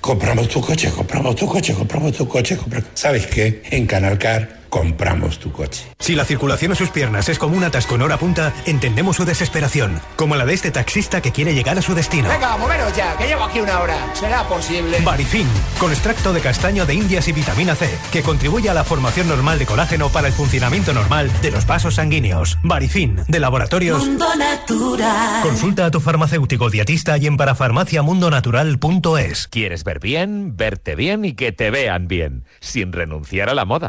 compramos 0.00 0.48
tu 0.48 0.60
coche, 0.60 0.90
compramos 0.90 1.36
tu 1.36 1.46
coche, 1.46 1.74
compramos 1.74 2.12
tu 2.16 2.28
coche, 2.28 2.56
compra- 2.56 2.84
¿sabes 2.94 3.26
qué? 3.26 3.62
En 3.70 3.86
Canalcar 3.86 4.63
compramos 4.68 5.38
tu 5.38 5.52
coche. 5.52 5.92
Si 5.98 6.14
la 6.14 6.24
circulación 6.24 6.72
a 6.72 6.74
sus 6.74 6.90
piernas 6.90 7.28
es 7.28 7.38
como 7.38 7.56
un 7.56 7.64
atasco 7.64 7.94
en 7.94 8.02
hora 8.02 8.18
punta, 8.18 8.52
entendemos 8.66 9.16
su 9.16 9.24
desesperación, 9.24 10.00
como 10.16 10.36
la 10.36 10.46
de 10.46 10.54
este 10.54 10.70
taxista 10.70 11.20
que 11.20 11.32
quiere 11.32 11.54
llegar 11.54 11.78
a 11.78 11.82
su 11.82 11.94
destino. 11.94 12.28
Venga, 12.28 12.56
moveros 12.56 12.94
ya, 12.96 13.16
que 13.16 13.26
llevo 13.26 13.44
aquí 13.44 13.60
una 13.60 13.80
hora. 13.80 13.96
¿Será 14.14 14.46
posible? 14.48 15.00
Barifin, 15.00 15.48
con 15.78 15.92
extracto 15.92 16.32
de 16.32 16.40
castaño 16.40 16.86
de 16.86 16.94
indias 16.94 17.28
y 17.28 17.32
vitamina 17.32 17.74
C, 17.74 17.88
que 18.12 18.22
contribuye 18.22 18.70
a 18.70 18.74
la 18.74 18.84
formación 18.84 19.28
normal 19.28 19.58
de 19.58 19.66
colágeno 19.66 20.08
para 20.08 20.28
el 20.28 20.32
funcionamiento 20.32 20.92
normal 20.92 21.30
de 21.42 21.50
los 21.50 21.66
vasos 21.66 21.96
sanguíneos. 21.96 22.58
Barifin, 22.62 23.20
de 23.28 23.40
laboratorios. 23.40 24.04
Mundo 24.04 24.26
Natural. 24.36 25.42
Consulta 25.42 25.86
a 25.86 25.90
tu 25.90 26.00
farmacéutico 26.00 26.70
dietista 26.70 27.18
y 27.18 27.26
en 27.26 27.36
parafarmaciamundonatural.es. 27.36 29.48
¿Quieres 29.48 29.84
ver 29.84 30.00
bien, 30.00 30.56
verte 30.56 30.94
bien 30.94 31.24
y 31.24 31.34
que 31.34 31.52
te 31.52 31.70
vean 31.70 32.08
bien, 32.08 32.44
sin 32.60 32.92
renunciar 32.92 33.48
a 33.48 33.54
la 33.54 33.64
moda? 33.64 33.88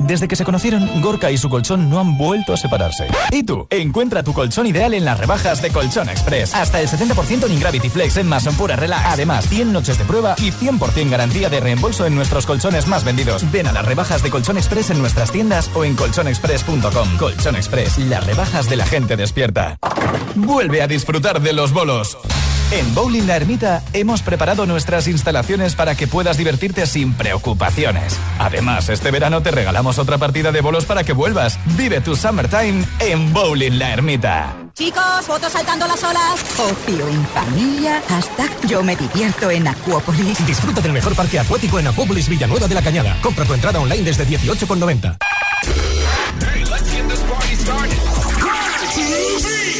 Desde 0.00 0.28
que 0.28 0.34
se 0.34 0.44
conocieron, 0.44 1.02
Gorka 1.02 1.30
y 1.30 1.36
su 1.36 1.50
colchón 1.50 1.90
no 1.90 2.00
han 2.00 2.16
vuelto 2.16 2.54
a 2.54 2.56
separarse. 2.56 3.06
¿Y 3.30 3.42
tú? 3.42 3.66
Encuentra 3.68 4.22
tu 4.22 4.32
colchón 4.32 4.66
ideal 4.66 4.94
en 4.94 5.04
las 5.04 5.20
rebajas 5.20 5.60
de 5.60 5.70
Colchón 5.70 6.08
Express. 6.08 6.54
Hasta 6.54 6.80
el 6.80 6.88
70% 6.88 7.46
en 7.46 7.60
Gravity 7.60 7.90
Flex 7.90 8.16
en 8.16 8.26
Mason 8.26 8.54
Pura 8.54 8.76
Relax. 8.76 9.04
Además, 9.06 9.46
100 9.48 9.72
noches 9.72 9.98
de 9.98 10.04
prueba 10.04 10.34
y 10.38 10.52
100% 10.52 11.10
garantía 11.10 11.50
de 11.50 11.60
reembolso 11.60 12.06
en 12.06 12.14
nuestros 12.14 12.46
colchones 12.46 12.86
más 12.86 13.04
vendidos. 13.04 13.48
Ven 13.52 13.66
a 13.66 13.72
las 13.72 13.84
rebajas 13.84 14.22
de 14.22 14.30
Colchón 14.30 14.56
Express 14.56 14.90
en 14.90 14.98
nuestras 14.98 15.30
tiendas 15.30 15.70
o 15.74 15.84
en 15.84 15.94
colchonexpress.com. 15.96 17.18
Colchón 17.18 17.56
Express, 17.56 17.98
las 17.98 18.26
rebajas 18.26 18.70
de 18.70 18.76
la 18.76 18.86
gente 18.86 19.16
despierta. 19.16 19.78
Vuelve 20.34 20.80
a 20.80 20.86
disfrutar 20.86 21.42
de 21.42 21.52
los 21.52 21.72
bolos. 21.72 22.16
En 22.72 22.94
Bowling 22.94 23.26
La 23.26 23.34
Ermita 23.34 23.82
hemos 23.92 24.22
preparado 24.22 24.64
nuestras 24.64 25.08
instalaciones 25.08 25.74
para 25.74 25.96
que 25.96 26.06
puedas 26.06 26.36
divertirte 26.36 26.86
sin 26.86 27.14
preocupaciones. 27.14 28.16
Además, 28.38 28.88
este 28.88 29.10
verano 29.10 29.42
te 29.42 29.50
regalamos 29.50 29.98
otra 29.98 30.18
partida 30.18 30.52
de 30.52 30.60
bolos 30.60 30.84
para 30.84 31.02
que 31.02 31.12
vuelvas. 31.12 31.58
Vive 31.76 32.00
tu 32.00 32.14
summertime 32.14 32.84
en 33.00 33.32
Bowling 33.32 33.76
La 33.76 33.92
Ermita. 33.92 34.54
Chicos, 34.74 35.26
fotos 35.26 35.50
saltando 35.50 35.88
las 35.88 36.02
olas. 36.04 36.44
Ocio 36.58 37.08
en 37.08 37.26
familia. 37.26 38.00
Hashtag 38.08 38.50
yo 38.68 38.84
me 38.84 38.94
divierto 38.94 39.50
en 39.50 39.66
Acuópolis. 39.66 40.46
Disfruta 40.46 40.80
del 40.80 40.92
mejor 40.92 41.16
parque 41.16 41.40
acuático 41.40 41.80
en 41.80 41.88
Acuópolis 41.88 42.28
Villanueva 42.28 42.68
de 42.68 42.74
la 42.76 42.82
Cañada. 42.82 43.18
Compra 43.20 43.44
tu 43.44 43.54
entrada 43.54 43.80
online 43.80 44.04
desde 44.04 44.24
18,90. 44.28 45.18
All 48.92 49.79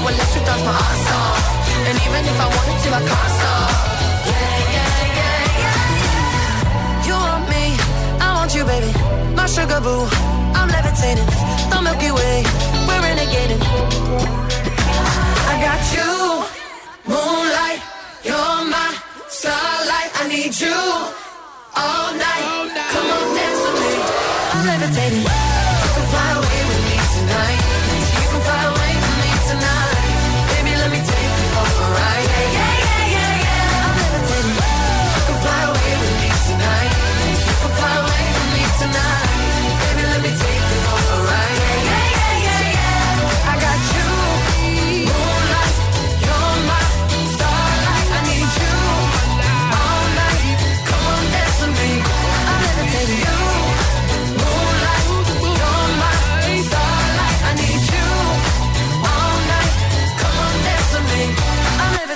I'm 0.00 0.06
feeling 0.06 0.14
electric 0.14 0.44
dance 0.48 0.62
my 0.64 0.72
ass 0.72 1.10
off. 1.12 1.44
And 1.88 1.96
even 2.06 2.22
if 2.24 2.38
I 2.40 2.48
wanted 2.56 2.78
to, 2.84 2.88
I 2.88 3.02
can't 3.10 3.32
stop. 3.36 3.70
Yeah, 4.30 4.56
yeah, 4.76 4.92
yeah, 5.18 5.60
yeah. 5.60 7.06
You 7.06 7.14
want 7.20 7.44
me, 7.52 7.64
I 8.24 8.28
want 8.36 8.54
you, 8.54 8.64
baby. 8.64 8.92
My 9.36 9.46
sugar 9.46 9.80
boo, 9.80 10.08
I'm 10.56 10.68
levitating. 10.68 11.28
The 11.70 11.78
Milky 11.84 12.10
Way, 12.16 12.36
we're 12.88 13.02
renegading. 13.04 13.62
I 15.50 15.54
got 15.66 15.80
you, 15.96 16.08
moonlight. 17.12 17.80
You're 18.24 18.60
my 18.72 18.88
starlight. 19.28 20.10
I 20.20 20.22
need 20.28 20.52
you 20.64 20.80
all 21.76 22.10
night. 22.16 22.44
Come 22.92 23.08
on, 23.16 23.26
dance 23.36 23.62
with 23.66 23.76
me. 23.84 23.92
I'm 24.54 24.64
levitating. 24.66 25.39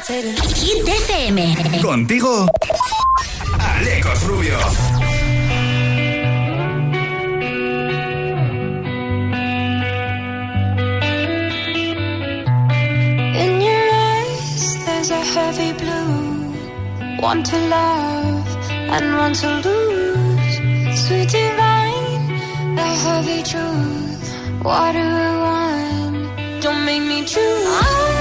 Hit 0.07 0.85
FM. 0.85 1.39
Contigo, 1.81 2.47
Alecos 3.57 4.23
Rubio. 4.29 4.59
In 13.35 13.63
your 13.63 13.87
eyes, 13.95 14.85
there's 14.85 15.11
a 15.11 15.23
heavy 15.35 15.73
blue. 15.73 16.53
One 17.23 17.43
to 17.43 17.57
love 17.69 18.47
and 18.69 19.17
one 19.17 19.33
to 19.33 19.49
lose. 19.65 20.55
Sweet 21.01 21.31
divine, 21.31 22.77
the 22.77 22.89
heavy 23.05 23.43
truth. 23.43 24.63
Water 24.63 24.99
or 24.99 25.39
wine, 25.41 26.61
don't 26.61 26.85
make 26.85 27.01
me 27.03 27.25
choose. 27.25 28.14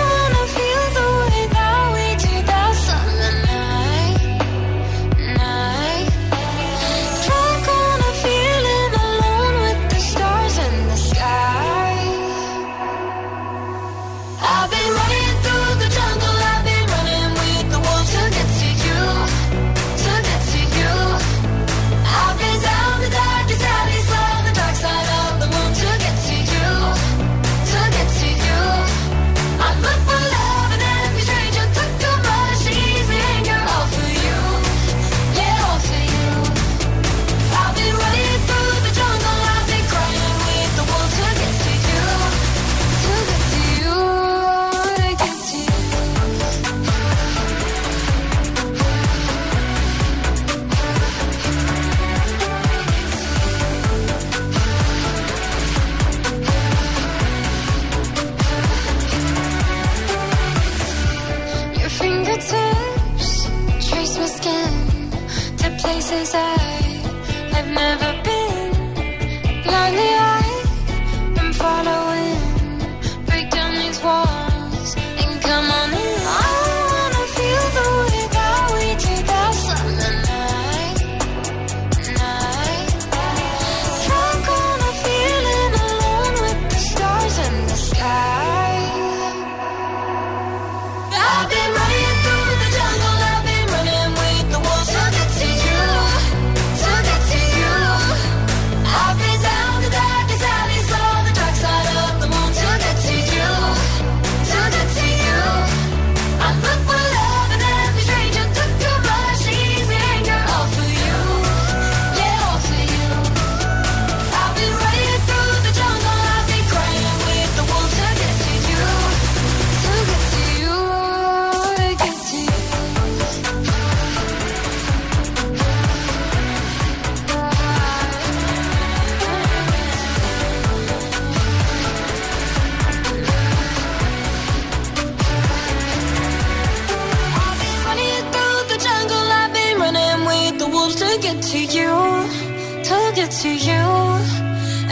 To 143.41 143.49
you. 143.49 143.83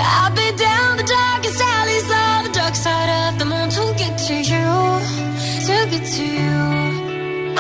I've 0.02 0.34
been 0.34 0.56
down 0.56 0.98
the 0.98 1.04
darkest 1.04 1.62
alleys 1.62 2.10
on 2.10 2.44
the 2.46 2.52
dark 2.52 2.74
side 2.76 3.10
of 3.28 3.38
the 3.38 3.46
moon 3.46 3.70
to 3.70 3.94
get 4.02 4.18
to 4.28 4.34
you, 4.34 4.70
to 5.68 5.76
get 5.92 6.06
to 6.18 6.26
you. 6.26 6.58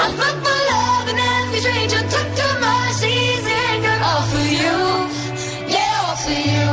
I 0.01 0.05
look 0.21 0.37
for 0.41 0.59
love 0.73 1.07
in 1.11 1.19
every 1.37 1.59
stranger, 1.59 2.01
took 2.09 2.29
too 2.39 2.53
much 2.65 2.97
easy 3.03 3.53
anger, 3.69 3.95
all 4.09 4.23
for 4.31 4.45
you, 4.61 4.77
yeah, 5.69 6.01
all 6.07 6.17
for 6.25 6.37
you. 6.53 6.69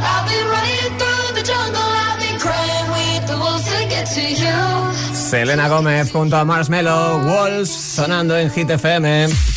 I've 0.00 0.24
been 0.30 0.46
running 0.54 0.90
through 1.00 1.28
the 1.36 1.44
jungle, 1.44 1.90
I've 2.06 2.18
been 2.24 2.38
crying 2.40 2.88
with 2.96 3.22
the 3.28 3.36
wolves 3.36 3.64
to 3.72 3.78
get 3.92 4.06
to 4.16 4.24
you. 4.42 5.14
Selena 5.14 5.68
Gómez 5.68 6.10
junto 6.12 6.36
a 6.36 6.44
Marshmello, 6.44 7.18
Walls, 7.26 7.68
sonando 7.68 8.36
en 8.38 8.50
Hit 8.50 8.70
FM. 8.70 9.55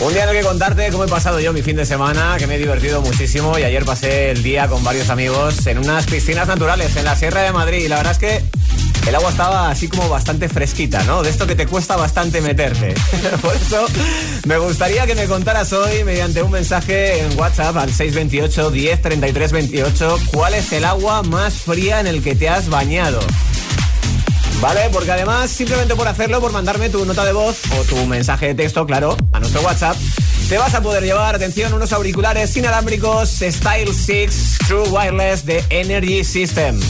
Un 0.00 0.12
día 0.12 0.22
en 0.22 0.28
el 0.28 0.36
que 0.36 0.42
contarte 0.42 0.90
cómo 0.90 1.04
he 1.04 1.08
pasado 1.08 1.40
yo 1.40 1.52
mi 1.52 1.60
fin 1.60 1.74
de 1.74 1.84
semana, 1.84 2.36
que 2.38 2.46
me 2.46 2.54
he 2.54 2.58
divertido 2.58 3.02
muchísimo 3.02 3.58
y 3.58 3.64
ayer 3.64 3.84
pasé 3.84 4.30
el 4.30 4.44
día 4.44 4.68
con 4.68 4.84
varios 4.84 5.10
amigos 5.10 5.66
en 5.66 5.78
unas 5.78 6.06
piscinas 6.06 6.46
naturales 6.46 6.94
en 6.94 7.04
la 7.04 7.16
Sierra 7.16 7.42
de 7.42 7.50
Madrid. 7.50 7.84
Y 7.84 7.88
la 7.88 7.96
verdad 7.96 8.12
es 8.12 8.18
que 8.18 8.42
el 9.08 9.14
agua 9.16 9.30
estaba 9.30 9.70
así 9.70 9.88
como 9.88 10.08
bastante 10.08 10.48
fresquita, 10.48 11.02
¿no? 11.02 11.24
De 11.24 11.30
esto 11.30 11.48
que 11.48 11.56
te 11.56 11.66
cuesta 11.66 11.96
bastante 11.96 12.40
meterte. 12.40 12.94
Por 13.42 13.56
eso 13.56 13.86
me 14.46 14.56
gustaría 14.58 15.04
que 15.04 15.16
me 15.16 15.26
contaras 15.26 15.72
hoy 15.72 16.04
mediante 16.04 16.44
un 16.44 16.52
mensaje 16.52 17.20
en 17.20 17.36
WhatsApp 17.36 17.76
al 17.76 17.92
628 17.92 18.70
10 18.70 19.02
33 19.02 19.52
28 19.52 20.18
cuál 20.32 20.54
es 20.54 20.72
el 20.72 20.84
agua 20.84 21.24
más 21.24 21.54
fría 21.54 21.98
en 21.98 22.06
el 22.06 22.22
que 22.22 22.36
te 22.36 22.48
has 22.48 22.68
bañado. 22.68 23.18
¿Vale? 24.60 24.90
Porque 24.92 25.12
además, 25.12 25.50
simplemente 25.50 25.94
por 25.94 26.08
hacerlo, 26.08 26.40
por 26.40 26.50
mandarme 26.52 26.90
tu 26.90 27.04
nota 27.04 27.24
de 27.24 27.32
voz 27.32 27.60
o 27.78 27.84
tu 27.84 27.96
mensaje 28.06 28.46
de 28.46 28.54
texto, 28.54 28.84
claro, 28.86 29.16
a 29.32 29.38
nuestro 29.38 29.60
WhatsApp, 29.62 29.96
te 30.48 30.58
vas 30.58 30.74
a 30.74 30.80
poder 30.80 31.04
llevar, 31.04 31.34
atención, 31.34 31.72
unos 31.72 31.92
auriculares 31.92 32.56
inalámbricos 32.56 33.28
Style 33.40 33.94
6 33.94 34.58
True 34.66 34.88
Wireless 34.88 35.46
de 35.46 35.64
Energy 35.70 36.24
System. 36.24 36.80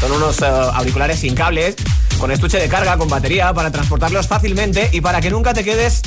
Son 0.00 0.12
unos 0.12 0.42
eh, 0.42 0.46
auriculares 0.46 1.20
sin 1.20 1.34
cables, 1.34 1.76
con 2.18 2.30
estuche 2.30 2.58
de 2.58 2.68
carga, 2.68 2.98
con 2.98 3.08
batería, 3.08 3.54
para 3.54 3.70
transportarlos 3.70 4.28
fácilmente 4.28 4.90
y 4.92 5.00
para 5.00 5.20
que 5.22 5.30
nunca 5.30 5.54
te 5.54 5.64
quedes 5.64 6.02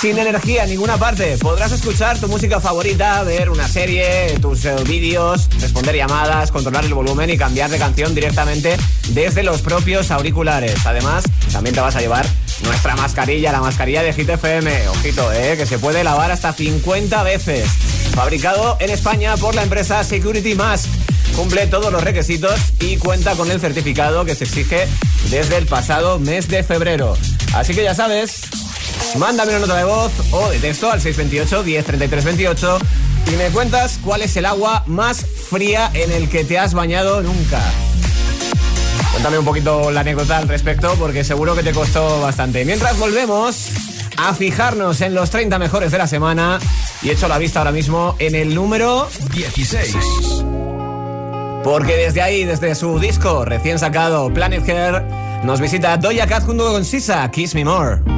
sin 0.00 0.16
energía 0.18 0.64
en 0.64 0.70
ninguna 0.70 0.96
parte. 0.96 1.36
Podrás 1.38 1.72
escuchar 1.72 2.18
tu 2.18 2.28
música 2.28 2.60
favorita, 2.60 3.22
ver 3.24 3.50
una 3.50 3.66
serie, 3.66 4.38
tus 4.40 4.64
eh, 4.64 4.76
vídeos, 4.86 5.48
responder 5.60 5.96
llamadas, 5.96 6.52
controlar 6.52 6.84
el 6.84 6.94
volumen 6.94 7.30
y 7.30 7.36
cambiar 7.36 7.68
de 7.70 7.78
canción 7.78 8.14
directamente 8.14 8.76
desde 9.08 9.42
los 9.42 9.60
propios 9.60 10.10
auriculares. 10.10 10.86
Además, 10.86 11.24
también 11.52 11.74
te 11.74 11.80
vas 11.80 11.96
a 11.96 12.00
llevar 12.00 12.26
nuestra 12.62 12.94
mascarilla, 12.94 13.50
la 13.50 13.60
mascarilla 13.60 14.02
de 14.02 14.12
Hit 14.12 14.28
FM. 14.28 14.88
Ojito, 14.88 15.32
eh, 15.32 15.56
que 15.56 15.66
se 15.66 15.78
puede 15.78 16.04
lavar 16.04 16.30
hasta 16.30 16.52
50 16.52 17.22
veces. 17.24 17.68
Fabricado 18.14 18.76
en 18.80 18.90
España 18.90 19.36
por 19.36 19.54
la 19.54 19.62
empresa 19.62 20.04
Security 20.04 20.54
Mask. 20.54 20.86
Cumple 21.34 21.66
todos 21.66 21.92
los 21.92 22.02
requisitos 22.02 22.58
y 22.80 22.96
cuenta 22.96 23.34
con 23.34 23.50
el 23.50 23.60
certificado 23.60 24.24
que 24.24 24.34
se 24.34 24.44
exige 24.44 24.86
desde 25.30 25.56
el 25.56 25.66
pasado 25.66 26.18
mes 26.18 26.48
de 26.48 26.62
febrero. 26.62 27.16
Así 27.54 27.74
que 27.74 27.82
ya 27.82 27.94
sabes, 27.94 28.42
Mándame 29.16 29.50
una 29.52 29.60
nota 29.60 29.76
de 29.76 29.84
voz 29.84 30.12
o 30.30 30.48
de 30.50 30.58
texto 30.58 30.90
al 30.90 31.00
628 31.00 31.64
1033 31.64 32.24
28 32.24 32.78
y 33.32 33.36
me 33.36 33.48
cuentas 33.50 33.98
cuál 34.04 34.22
es 34.22 34.36
el 34.36 34.46
agua 34.46 34.84
más 34.86 35.24
fría 35.24 35.90
en 35.94 36.12
el 36.12 36.28
que 36.28 36.44
te 36.44 36.58
has 36.58 36.74
bañado 36.74 37.22
nunca. 37.22 37.60
Cuéntame 39.10 39.38
un 39.38 39.44
poquito 39.44 39.90
la 39.90 40.00
anécdota 40.00 40.38
al 40.38 40.48
respecto 40.48 40.94
porque 40.98 41.24
seguro 41.24 41.54
que 41.54 41.62
te 41.62 41.72
costó 41.72 42.20
bastante. 42.20 42.64
Mientras 42.64 42.98
volvemos 42.98 43.70
a 44.16 44.34
fijarnos 44.34 45.00
en 45.00 45.14
los 45.14 45.30
30 45.30 45.58
mejores 45.58 45.90
de 45.90 45.98
la 45.98 46.06
semana 46.06 46.58
y 47.02 47.10
echo 47.10 47.28
la 47.28 47.38
vista 47.38 47.60
ahora 47.60 47.72
mismo 47.72 48.16
en 48.18 48.34
el 48.34 48.54
número 48.54 49.08
16. 49.32 49.96
Porque 51.64 51.96
desde 51.96 52.22
ahí, 52.22 52.44
desde 52.44 52.74
su 52.74 52.98
disco 52.98 53.44
recién 53.44 53.78
sacado 53.78 54.32
Planet 54.32 54.68
Hair, 54.68 55.04
nos 55.44 55.60
visita 55.60 55.96
Doja 55.96 56.26
Cat 56.26 56.44
junto 56.44 56.70
con 56.72 56.84
Sisa, 56.84 57.28
Kiss 57.30 57.54
Me 57.54 57.64
More. 57.64 58.17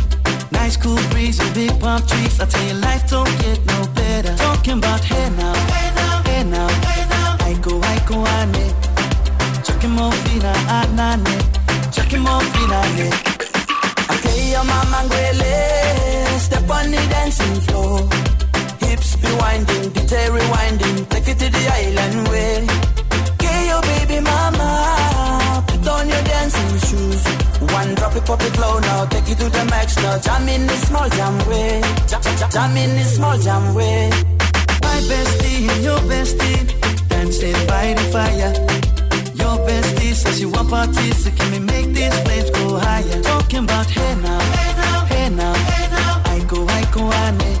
Nice 0.61 0.77
cool 0.77 1.01
breeze 1.09 1.39
and 1.39 1.51
big 1.55 1.73
palm 1.79 2.05
trees. 2.05 2.39
I 2.39 2.45
tell 2.45 2.63
you, 2.67 2.75
life 2.75 3.09
don't 3.09 3.25
get 3.41 3.59
no 3.65 3.79
better. 3.95 4.35
Talking 4.37 4.77
about 4.77 5.03
hey 5.03 5.27
now, 5.35 5.55
hey 5.73 5.89
now, 5.99 6.21
hey 6.29 6.43
now, 6.43 6.69
hey 6.85 7.03
now. 7.09 7.49
I 7.49 7.53
go, 7.65 7.81
I 7.81 7.97
go, 8.05 8.17
ane. 8.37 8.69
Chucking 9.65 9.89
more 9.89 10.11
fina, 10.21 10.53
anane. 10.77 11.37
Chucking 11.91 12.21
more 12.21 12.43
fina, 12.53 12.77
ane. 12.93 13.09
Okay, 14.13 14.51
your 14.53 14.63
mama 14.63 14.99
ngwele, 15.05 16.39
step 16.39 16.69
on 16.69 16.91
the 16.91 17.01
dancing 17.09 17.59
floor. 17.65 17.97
Hips 18.85 19.15
be 19.15 19.31
winding, 19.41 19.89
DJ 19.95 20.29
rewinding, 20.29 21.09
take 21.09 21.27
it 21.27 21.39
to 21.39 21.49
the 21.49 21.63
island 21.81 22.27
way. 22.29 23.00
Your 23.69 23.81
baby 23.81 24.19
mama, 24.19 25.63
put 25.67 25.87
on 25.87 26.09
your 26.09 26.23
dancing 26.23 26.79
shoes. 26.87 27.23
One 27.73 27.95
drop 27.95 28.15
it, 28.15 28.25
pop 28.25 28.41
it 28.41 28.57
low 28.59 28.79
now, 28.79 29.05
take 29.05 29.29
it 29.29 29.37
to 29.39 29.49
the 29.49 29.65
max 29.65 29.95
now. 29.97 30.17
Jam 30.19 30.47
in 30.49 30.67
the 30.67 30.75
small 30.87 31.09
jam 31.09 31.37
way, 31.49 31.81
jam, 32.07 32.77
in 32.77 32.95
the 32.97 33.03
small 33.03 33.37
jam 33.37 33.73
way. 33.73 34.09
My 34.83 34.97
bestie 35.09 35.69
and 35.69 35.83
your 35.83 35.99
bestie 36.09 37.07
dancing 37.09 37.67
by 37.67 37.93
the 37.93 38.03
fire. 38.11 38.53
Your 39.35 39.57
bestie 39.67 40.13
says 40.13 40.39
she 40.39 40.45
want 40.45 40.69
parties, 40.69 41.23
so 41.23 41.31
can 41.31 41.51
we 41.51 41.59
make 41.59 41.87
these 41.93 42.19
flames 42.21 42.49
go 42.51 42.79
higher? 42.79 43.21
Talking 43.21 43.63
about 43.63 43.85
hey 43.85 44.15
now, 44.15 44.39
hey 44.39 44.73
now, 44.81 45.05
hey 45.05 45.29
now, 45.29 45.53
hey 45.53 45.87
now. 45.89 46.21
I 46.25 46.39
go, 46.47 46.65
I 46.67 46.83
go, 46.93 47.11
ane. 47.11 47.41
Chucking 47.41 47.60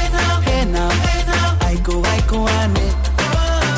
now, 0.71 0.89
hey 0.89 1.23
now, 1.25 1.31
hey 1.31 1.31
now. 1.31 1.67
I 1.67 1.75
go, 1.83 2.01
I 2.03 2.19
go, 2.27 2.47
ane. 2.47 2.87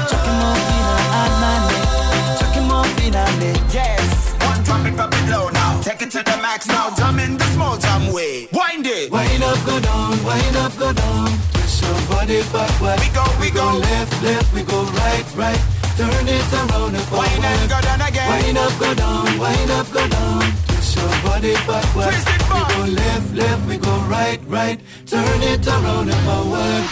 Chucking 0.10 0.38
more 0.39 0.58
fina, 0.66 0.94
anane. 1.22 2.39
Chucking 2.39 2.68
more 2.68 2.86
fina, 2.96 3.24
ane. 3.34 3.52
Yes, 3.74 4.34
one 4.46 4.64
drop 4.64 4.86
it, 4.86 4.96
drop 4.96 5.14
it 5.14 5.30
low 5.30 5.50
now 5.50 5.82
Take 5.82 6.02
it 6.04 6.12
to 6.12 6.22
the 6.24 6.38
max 6.41 6.68
now, 6.68 6.94
jump 6.96 7.20
in 7.20 7.38
the 7.38 7.44
small 7.56 7.78
jam 7.78 8.14
way 8.14 8.48
Wind 8.52 8.86
it 8.86 9.12
Wind 9.12 9.44
up, 9.44 9.58
go 9.66 9.80
down, 9.80 10.24
wind 10.24 10.56
up, 10.58 10.78
go 10.78 10.94
down. 10.94 11.30
Twist 11.54 11.82
your 11.82 12.00
body 12.08 12.41
backward. 12.54 13.00
We 13.00 13.10
go, 13.10 13.26
we 13.41 13.50
go. 13.50 13.66
left, 13.80 14.24
left, 14.24 14.54
we 14.54 14.64
go 14.64 14.84
right, 14.84 15.26
right. 15.36 15.62
Turn 15.98 16.10
it 16.28 16.54
around 16.54 16.96
and 16.96 17.04
forward. 17.06 17.30
Wind 17.30 17.46
up, 17.46 17.70
go 17.70 17.82
down 17.82 18.02
again 18.02 18.30
Wind 18.30 18.58
up, 18.58 18.80
go 18.80 18.94
down, 18.94 19.39
wind 19.39 19.72
up, 19.72 19.91
go 19.91 20.08
down. 20.08 20.73
Twist 20.94 21.00
your 21.00 21.24
body 21.24 21.54
backward. 21.68 22.14
Twist 22.14 22.28
it 22.30 22.41
we 22.44 22.60
go 22.76 22.94
left, 22.94 23.34
left, 23.34 23.68
we 23.68 23.78
go 23.78 23.96
right, 24.10 24.39
right. 24.48 24.80
Turn 25.06 25.41
it 25.41 25.68
around 25.68 26.10
and 26.10 26.22
forward. 26.26 26.84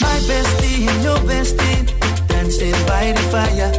My 0.00 0.16
bestie 0.28 0.88
and 0.88 1.02
your 1.02 1.18
bestie 1.28 2.28
dancing 2.28 2.72
by 2.86 3.12
the 3.12 3.22
fire. 3.32 3.72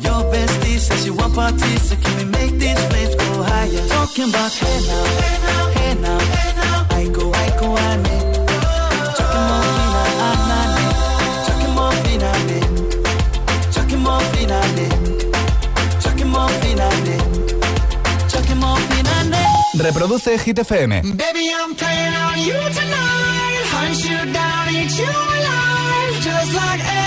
Your 0.00 0.22
bestie 0.32 0.78
says 0.78 1.04
she 1.04 1.10
want 1.10 1.34
parties, 1.34 1.82
so 1.88 1.96
can 1.96 2.16
we 2.18 2.24
make 2.24 2.52
these 2.60 2.86
flames 2.86 3.14
go 3.14 3.42
higher? 3.42 3.88
Talking 3.88 4.28
about 4.30 4.52
hey 4.52 4.80
now, 4.86 5.04
hey 5.20 5.36
now, 5.42 5.66
hey 5.68 5.94
now, 6.00 6.18
hey 6.18 6.52
now. 6.56 6.86
I 6.90 7.08
go, 7.08 7.32
I 7.32 7.60
go, 7.60 7.76
ane. 7.76 8.06
Chucking 8.06 8.25
Reproduce 19.78 20.42
Hit 20.42 20.56
FM. 20.56 21.16
Baby, 21.16 21.50
I'm 21.54 21.74
playing 21.74 22.14
on 22.14 22.38
you 22.38 22.54
tonight. 22.54 23.62
Hunt 23.72 24.04
you 24.04 24.32
down, 24.32 24.68
eat 24.70 24.98
you 24.98 25.04
alive. 25.04 26.22
Just 26.22 26.54
like 26.54 27.05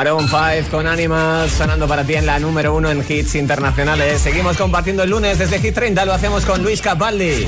Maroon 0.00 0.28
5 0.28 0.70
con 0.70 0.86
Animals 0.86 1.52
sonando 1.52 1.86
para 1.86 2.02
ti 2.04 2.14
en 2.14 2.24
la 2.24 2.38
número 2.38 2.74
uno 2.74 2.88
en 2.90 3.04
hits 3.06 3.34
internacionales. 3.34 4.22
Seguimos 4.22 4.56
compartiendo 4.56 5.02
el 5.02 5.10
lunes 5.10 5.38
desde 5.38 5.58
Hit 5.58 5.74
30, 5.74 6.06
lo 6.06 6.14
hacemos 6.14 6.46
con 6.46 6.62
Luis 6.62 6.80
Capaldi. 6.80 7.46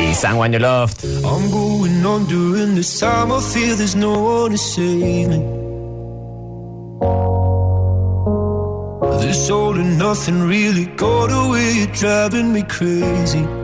Y 0.00 0.14
Someone 0.16 0.52
You 0.52 0.58
Loved. 0.58 1.04
I'm 1.24 1.48
going 1.48 2.04
on 2.04 2.26
during 2.26 2.74
this 2.74 2.98
time. 2.98 3.30
I 3.30 3.40
feel 3.40 3.76
there's 3.76 3.94
no 3.94 4.18
one 4.18 4.50
to 4.50 4.58
save 4.58 5.28
me. 5.28 5.38
This 9.20 9.48
all 9.48 9.76
and 9.76 9.96
nothing 9.96 10.42
really 10.48 10.86
got 10.96 11.30
away, 11.30 11.86
driving 11.92 12.52
me 12.52 12.64
crazy. 12.64 13.63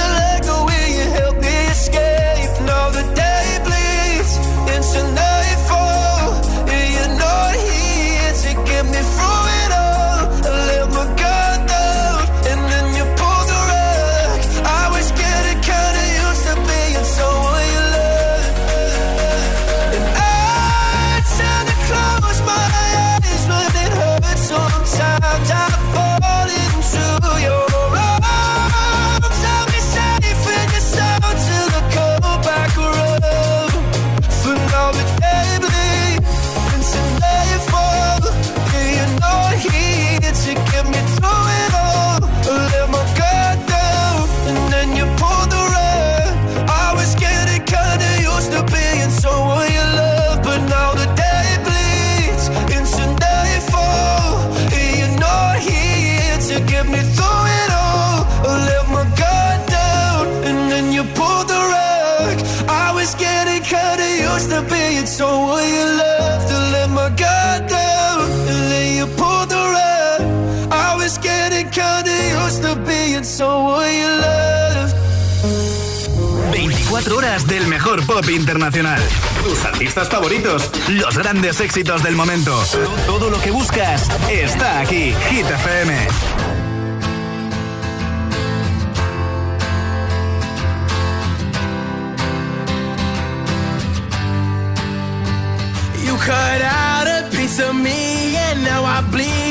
del 77.51 77.67
mejor 77.67 78.05
pop 78.05 78.29
internacional. 78.29 79.01
Tus 79.43 79.65
artistas 79.65 80.07
favoritos, 80.07 80.71
los 80.87 81.17
grandes 81.17 81.59
éxitos 81.59 82.01
del 82.01 82.15
momento. 82.15 82.57
Todo 83.05 83.29
lo 83.29 83.41
que 83.41 83.51
buscas 83.51 84.07
está 84.29 84.79
aquí. 84.79 85.13
Hit 85.29 85.45
FM. 85.45 86.07
You 96.05 96.15
cut 96.15 96.61
out 96.61 97.07
a 97.07 97.27
piece 97.31 97.59
of 97.59 97.75
me, 97.75 98.37
and 98.37 98.63
now 98.63 99.01
bleed 99.11 99.50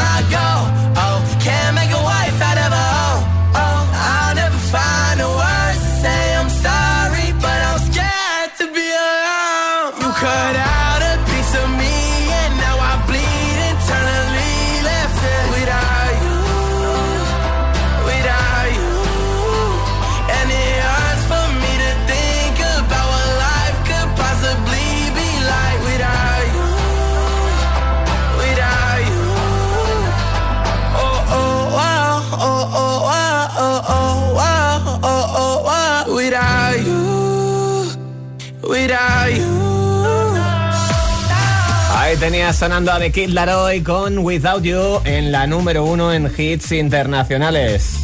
Tenía 42.21 42.53
sonando 42.53 42.91
a 42.91 42.99
The 42.99 43.11
Kid 43.11 43.29
Laroi 43.29 43.81
con 43.81 44.19
Without 44.19 44.61
You 44.61 45.01
en 45.05 45.31
la 45.31 45.47
número 45.47 45.83
uno 45.83 46.13
en 46.13 46.31
hits 46.37 46.71
internacionales. 46.71 47.95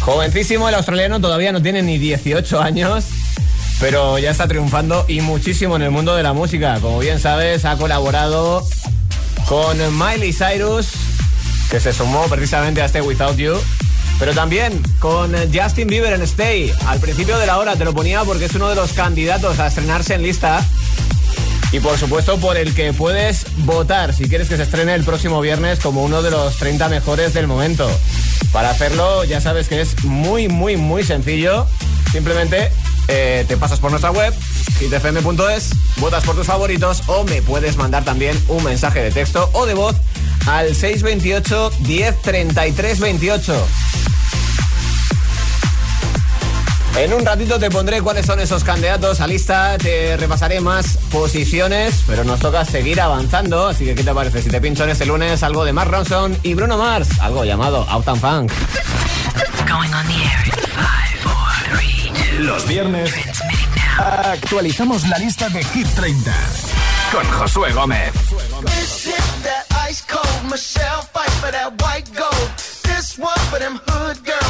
Jovencísimo, 0.00 0.70
el 0.70 0.74
australiano 0.74 1.20
todavía 1.20 1.52
no 1.52 1.60
tiene 1.60 1.82
ni 1.82 1.98
18 1.98 2.58
años, 2.62 3.04
pero 3.78 4.18
ya 4.18 4.30
está 4.30 4.48
triunfando 4.48 5.04
y 5.06 5.20
muchísimo 5.20 5.76
en 5.76 5.82
el 5.82 5.90
mundo 5.90 6.16
de 6.16 6.22
la 6.22 6.32
música. 6.32 6.80
Como 6.80 6.98
bien 6.98 7.20
sabes, 7.20 7.66
ha 7.66 7.76
colaborado 7.76 8.66
con 9.46 9.76
Miley 9.98 10.32
Cyrus, 10.32 10.88
que 11.70 11.78
se 11.78 11.92
sumó 11.92 12.24
precisamente 12.24 12.80
a 12.80 12.86
este 12.86 13.02
Without 13.02 13.36
You. 13.36 13.52
Pero 14.18 14.32
también 14.32 14.82
con 14.98 15.34
Justin 15.52 15.88
Bieber 15.88 16.14
en 16.14 16.22
Stay. 16.22 16.72
Al 16.86 17.00
principio 17.00 17.36
de 17.36 17.46
la 17.46 17.58
hora 17.58 17.76
te 17.76 17.84
lo 17.84 17.92
ponía 17.92 18.24
porque 18.24 18.46
es 18.46 18.54
uno 18.54 18.70
de 18.70 18.76
los 18.76 18.94
candidatos 18.94 19.58
a 19.58 19.66
estrenarse 19.66 20.14
en 20.14 20.22
lista 20.22 20.64
y 21.72 21.80
por 21.80 21.96
supuesto 21.98 22.38
por 22.38 22.56
el 22.56 22.74
que 22.74 22.92
puedes 22.92 23.46
votar 23.58 24.14
si 24.14 24.28
quieres 24.28 24.48
que 24.48 24.56
se 24.56 24.64
estrene 24.64 24.94
el 24.94 25.04
próximo 25.04 25.40
viernes 25.40 25.78
como 25.78 26.02
uno 26.02 26.22
de 26.22 26.30
los 26.30 26.56
30 26.56 26.88
mejores 26.88 27.32
del 27.32 27.46
momento. 27.46 27.90
Para 28.52 28.70
hacerlo 28.70 29.24
ya 29.24 29.40
sabes 29.40 29.68
que 29.68 29.80
es 29.80 30.04
muy, 30.04 30.48
muy, 30.48 30.76
muy 30.76 31.04
sencillo. 31.04 31.66
Simplemente 32.10 32.72
eh, 33.08 33.44
te 33.46 33.56
pasas 33.56 33.78
por 33.78 33.90
nuestra 33.90 34.10
web, 34.10 34.34
hitfm.es, 34.80 35.70
votas 35.96 36.24
por 36.24 36.34
tus 36.34 36.46
favoritos 36.46 37.02
o 37.06 37.24
me 37.24 37.42
puedes 37.42 37.76
mandar 37.76 38.04
también 38.04 38.40
un 38.48 38.64
mensaje 38.64 39.00
de 39.02 39.10
texto 39.12 39.48
o 39.52 39.66
de 39.66 39.74
voz 39.74 39.96
al 40.46 40.74
628 40.74 41.70
10 41.80 42.22
33 42.22 43.00
28. 43.00 43.66
En 46.96 47.12
un 47.14 47.24
ratito 47.24 47.58
te 47.58 47.70
pondré 47.70 48.02
cuáles 48.02 48.26
son 48.26 48.40
esos 48.40 48.64
candidatos. 48.64 49.20
A 49.20 49.26
lista, 49.26 49.78
te 49.78 50.16
repasaré 50.16 50.60
más 50.60 50.98
posiciones, 51.10 52.02
pero 52.06 52.24
nos 52.24 52.40
toca 52.40 52.64
seguir 52.64 53.00
avanzando, 53.00 53.68
así 53.68 53.84
que 53.84 53.94
¿qué 53.94 54.04
te 54.04 54.12
parece 54.12 54.42
si 54.42 54.50
te 54.50 54.60
pincho 54.60 54.84
en 54.84 54.90
este 54.90 55.06
lunes 55.06 55.42
algo 55.42 55.64
de 55.64 55.72
Mark 55.72 55.90
Ronson 55.90 56.36
y 56.42 56.54
Bruno 56.54 56.76
Mars, 56.76 57.08
algo 57.20 57.44
llamado 57.44 57.86
Out 57.88 58.08
and 58.08 58.20
Funk? 58.20 58.52
Los 62.40 62.66
viernes 62.66 63.14
actualizamos 63.98 65.06
la 65.08 65.18
lista 65.18 65.48
de 65.50 65.62
Hit 65.62 65.86
30 65.94 66.32
con 67.12 67.24
Josué 67.32 67.72
Gómez. 67.72 68.12
This 68.64 69.06
is 69.06 69.42
that 69.42 69.66
ice 69.88 70.02
cold 70.06 70.50
Michelle 70.50 71.02
fight 71.12 71.30
for 71.40 71.50
that 71.52 71.72
white 71.82 72.08
gold. 72.14 72.50
This 72.82 73.18
one 73.18 73.38
for 73.50 73.58
them 73.58 73.78
hood 73.86 74.24
girls, 74.24 74.49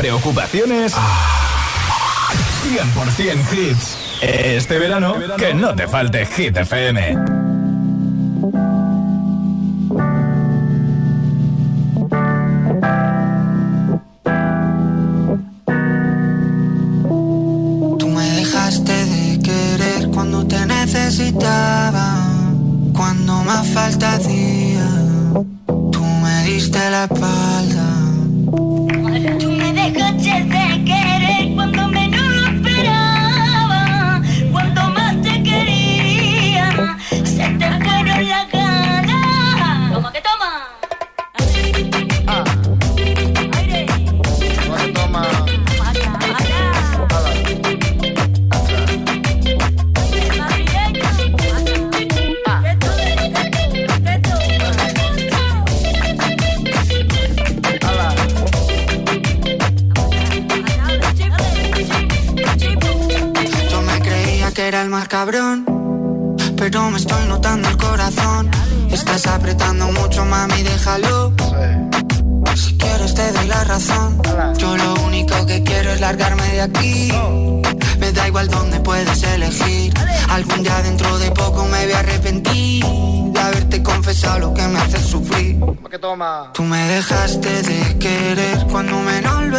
preocupaciones. 0.00 0.94
100% 2.64 3.52
hits. 3.52 3.98
Este 4.22 4.78
verano, 4.78 5.14
que 5.36 5.52
no 5.52 5.74
te 5.74 5.86
falte 5.88 6.24
Hit 6.24 6.56
FM. 6.56 7.39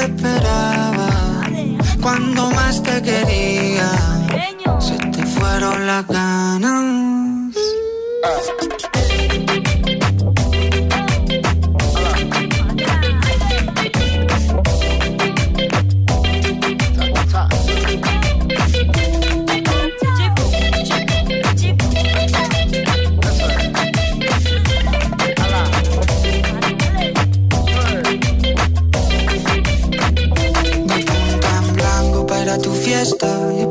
Esperaba. 0.03 1.09
Cuando 2.01 2.51
más 2.51 2.81
te 2.81 3.01
quería, 3.01 3.89
se 4.79 4.97
te 4.97 5.25
fueron 5.25 5.85
las 5.85 6.07
ganas. 6.07 7.20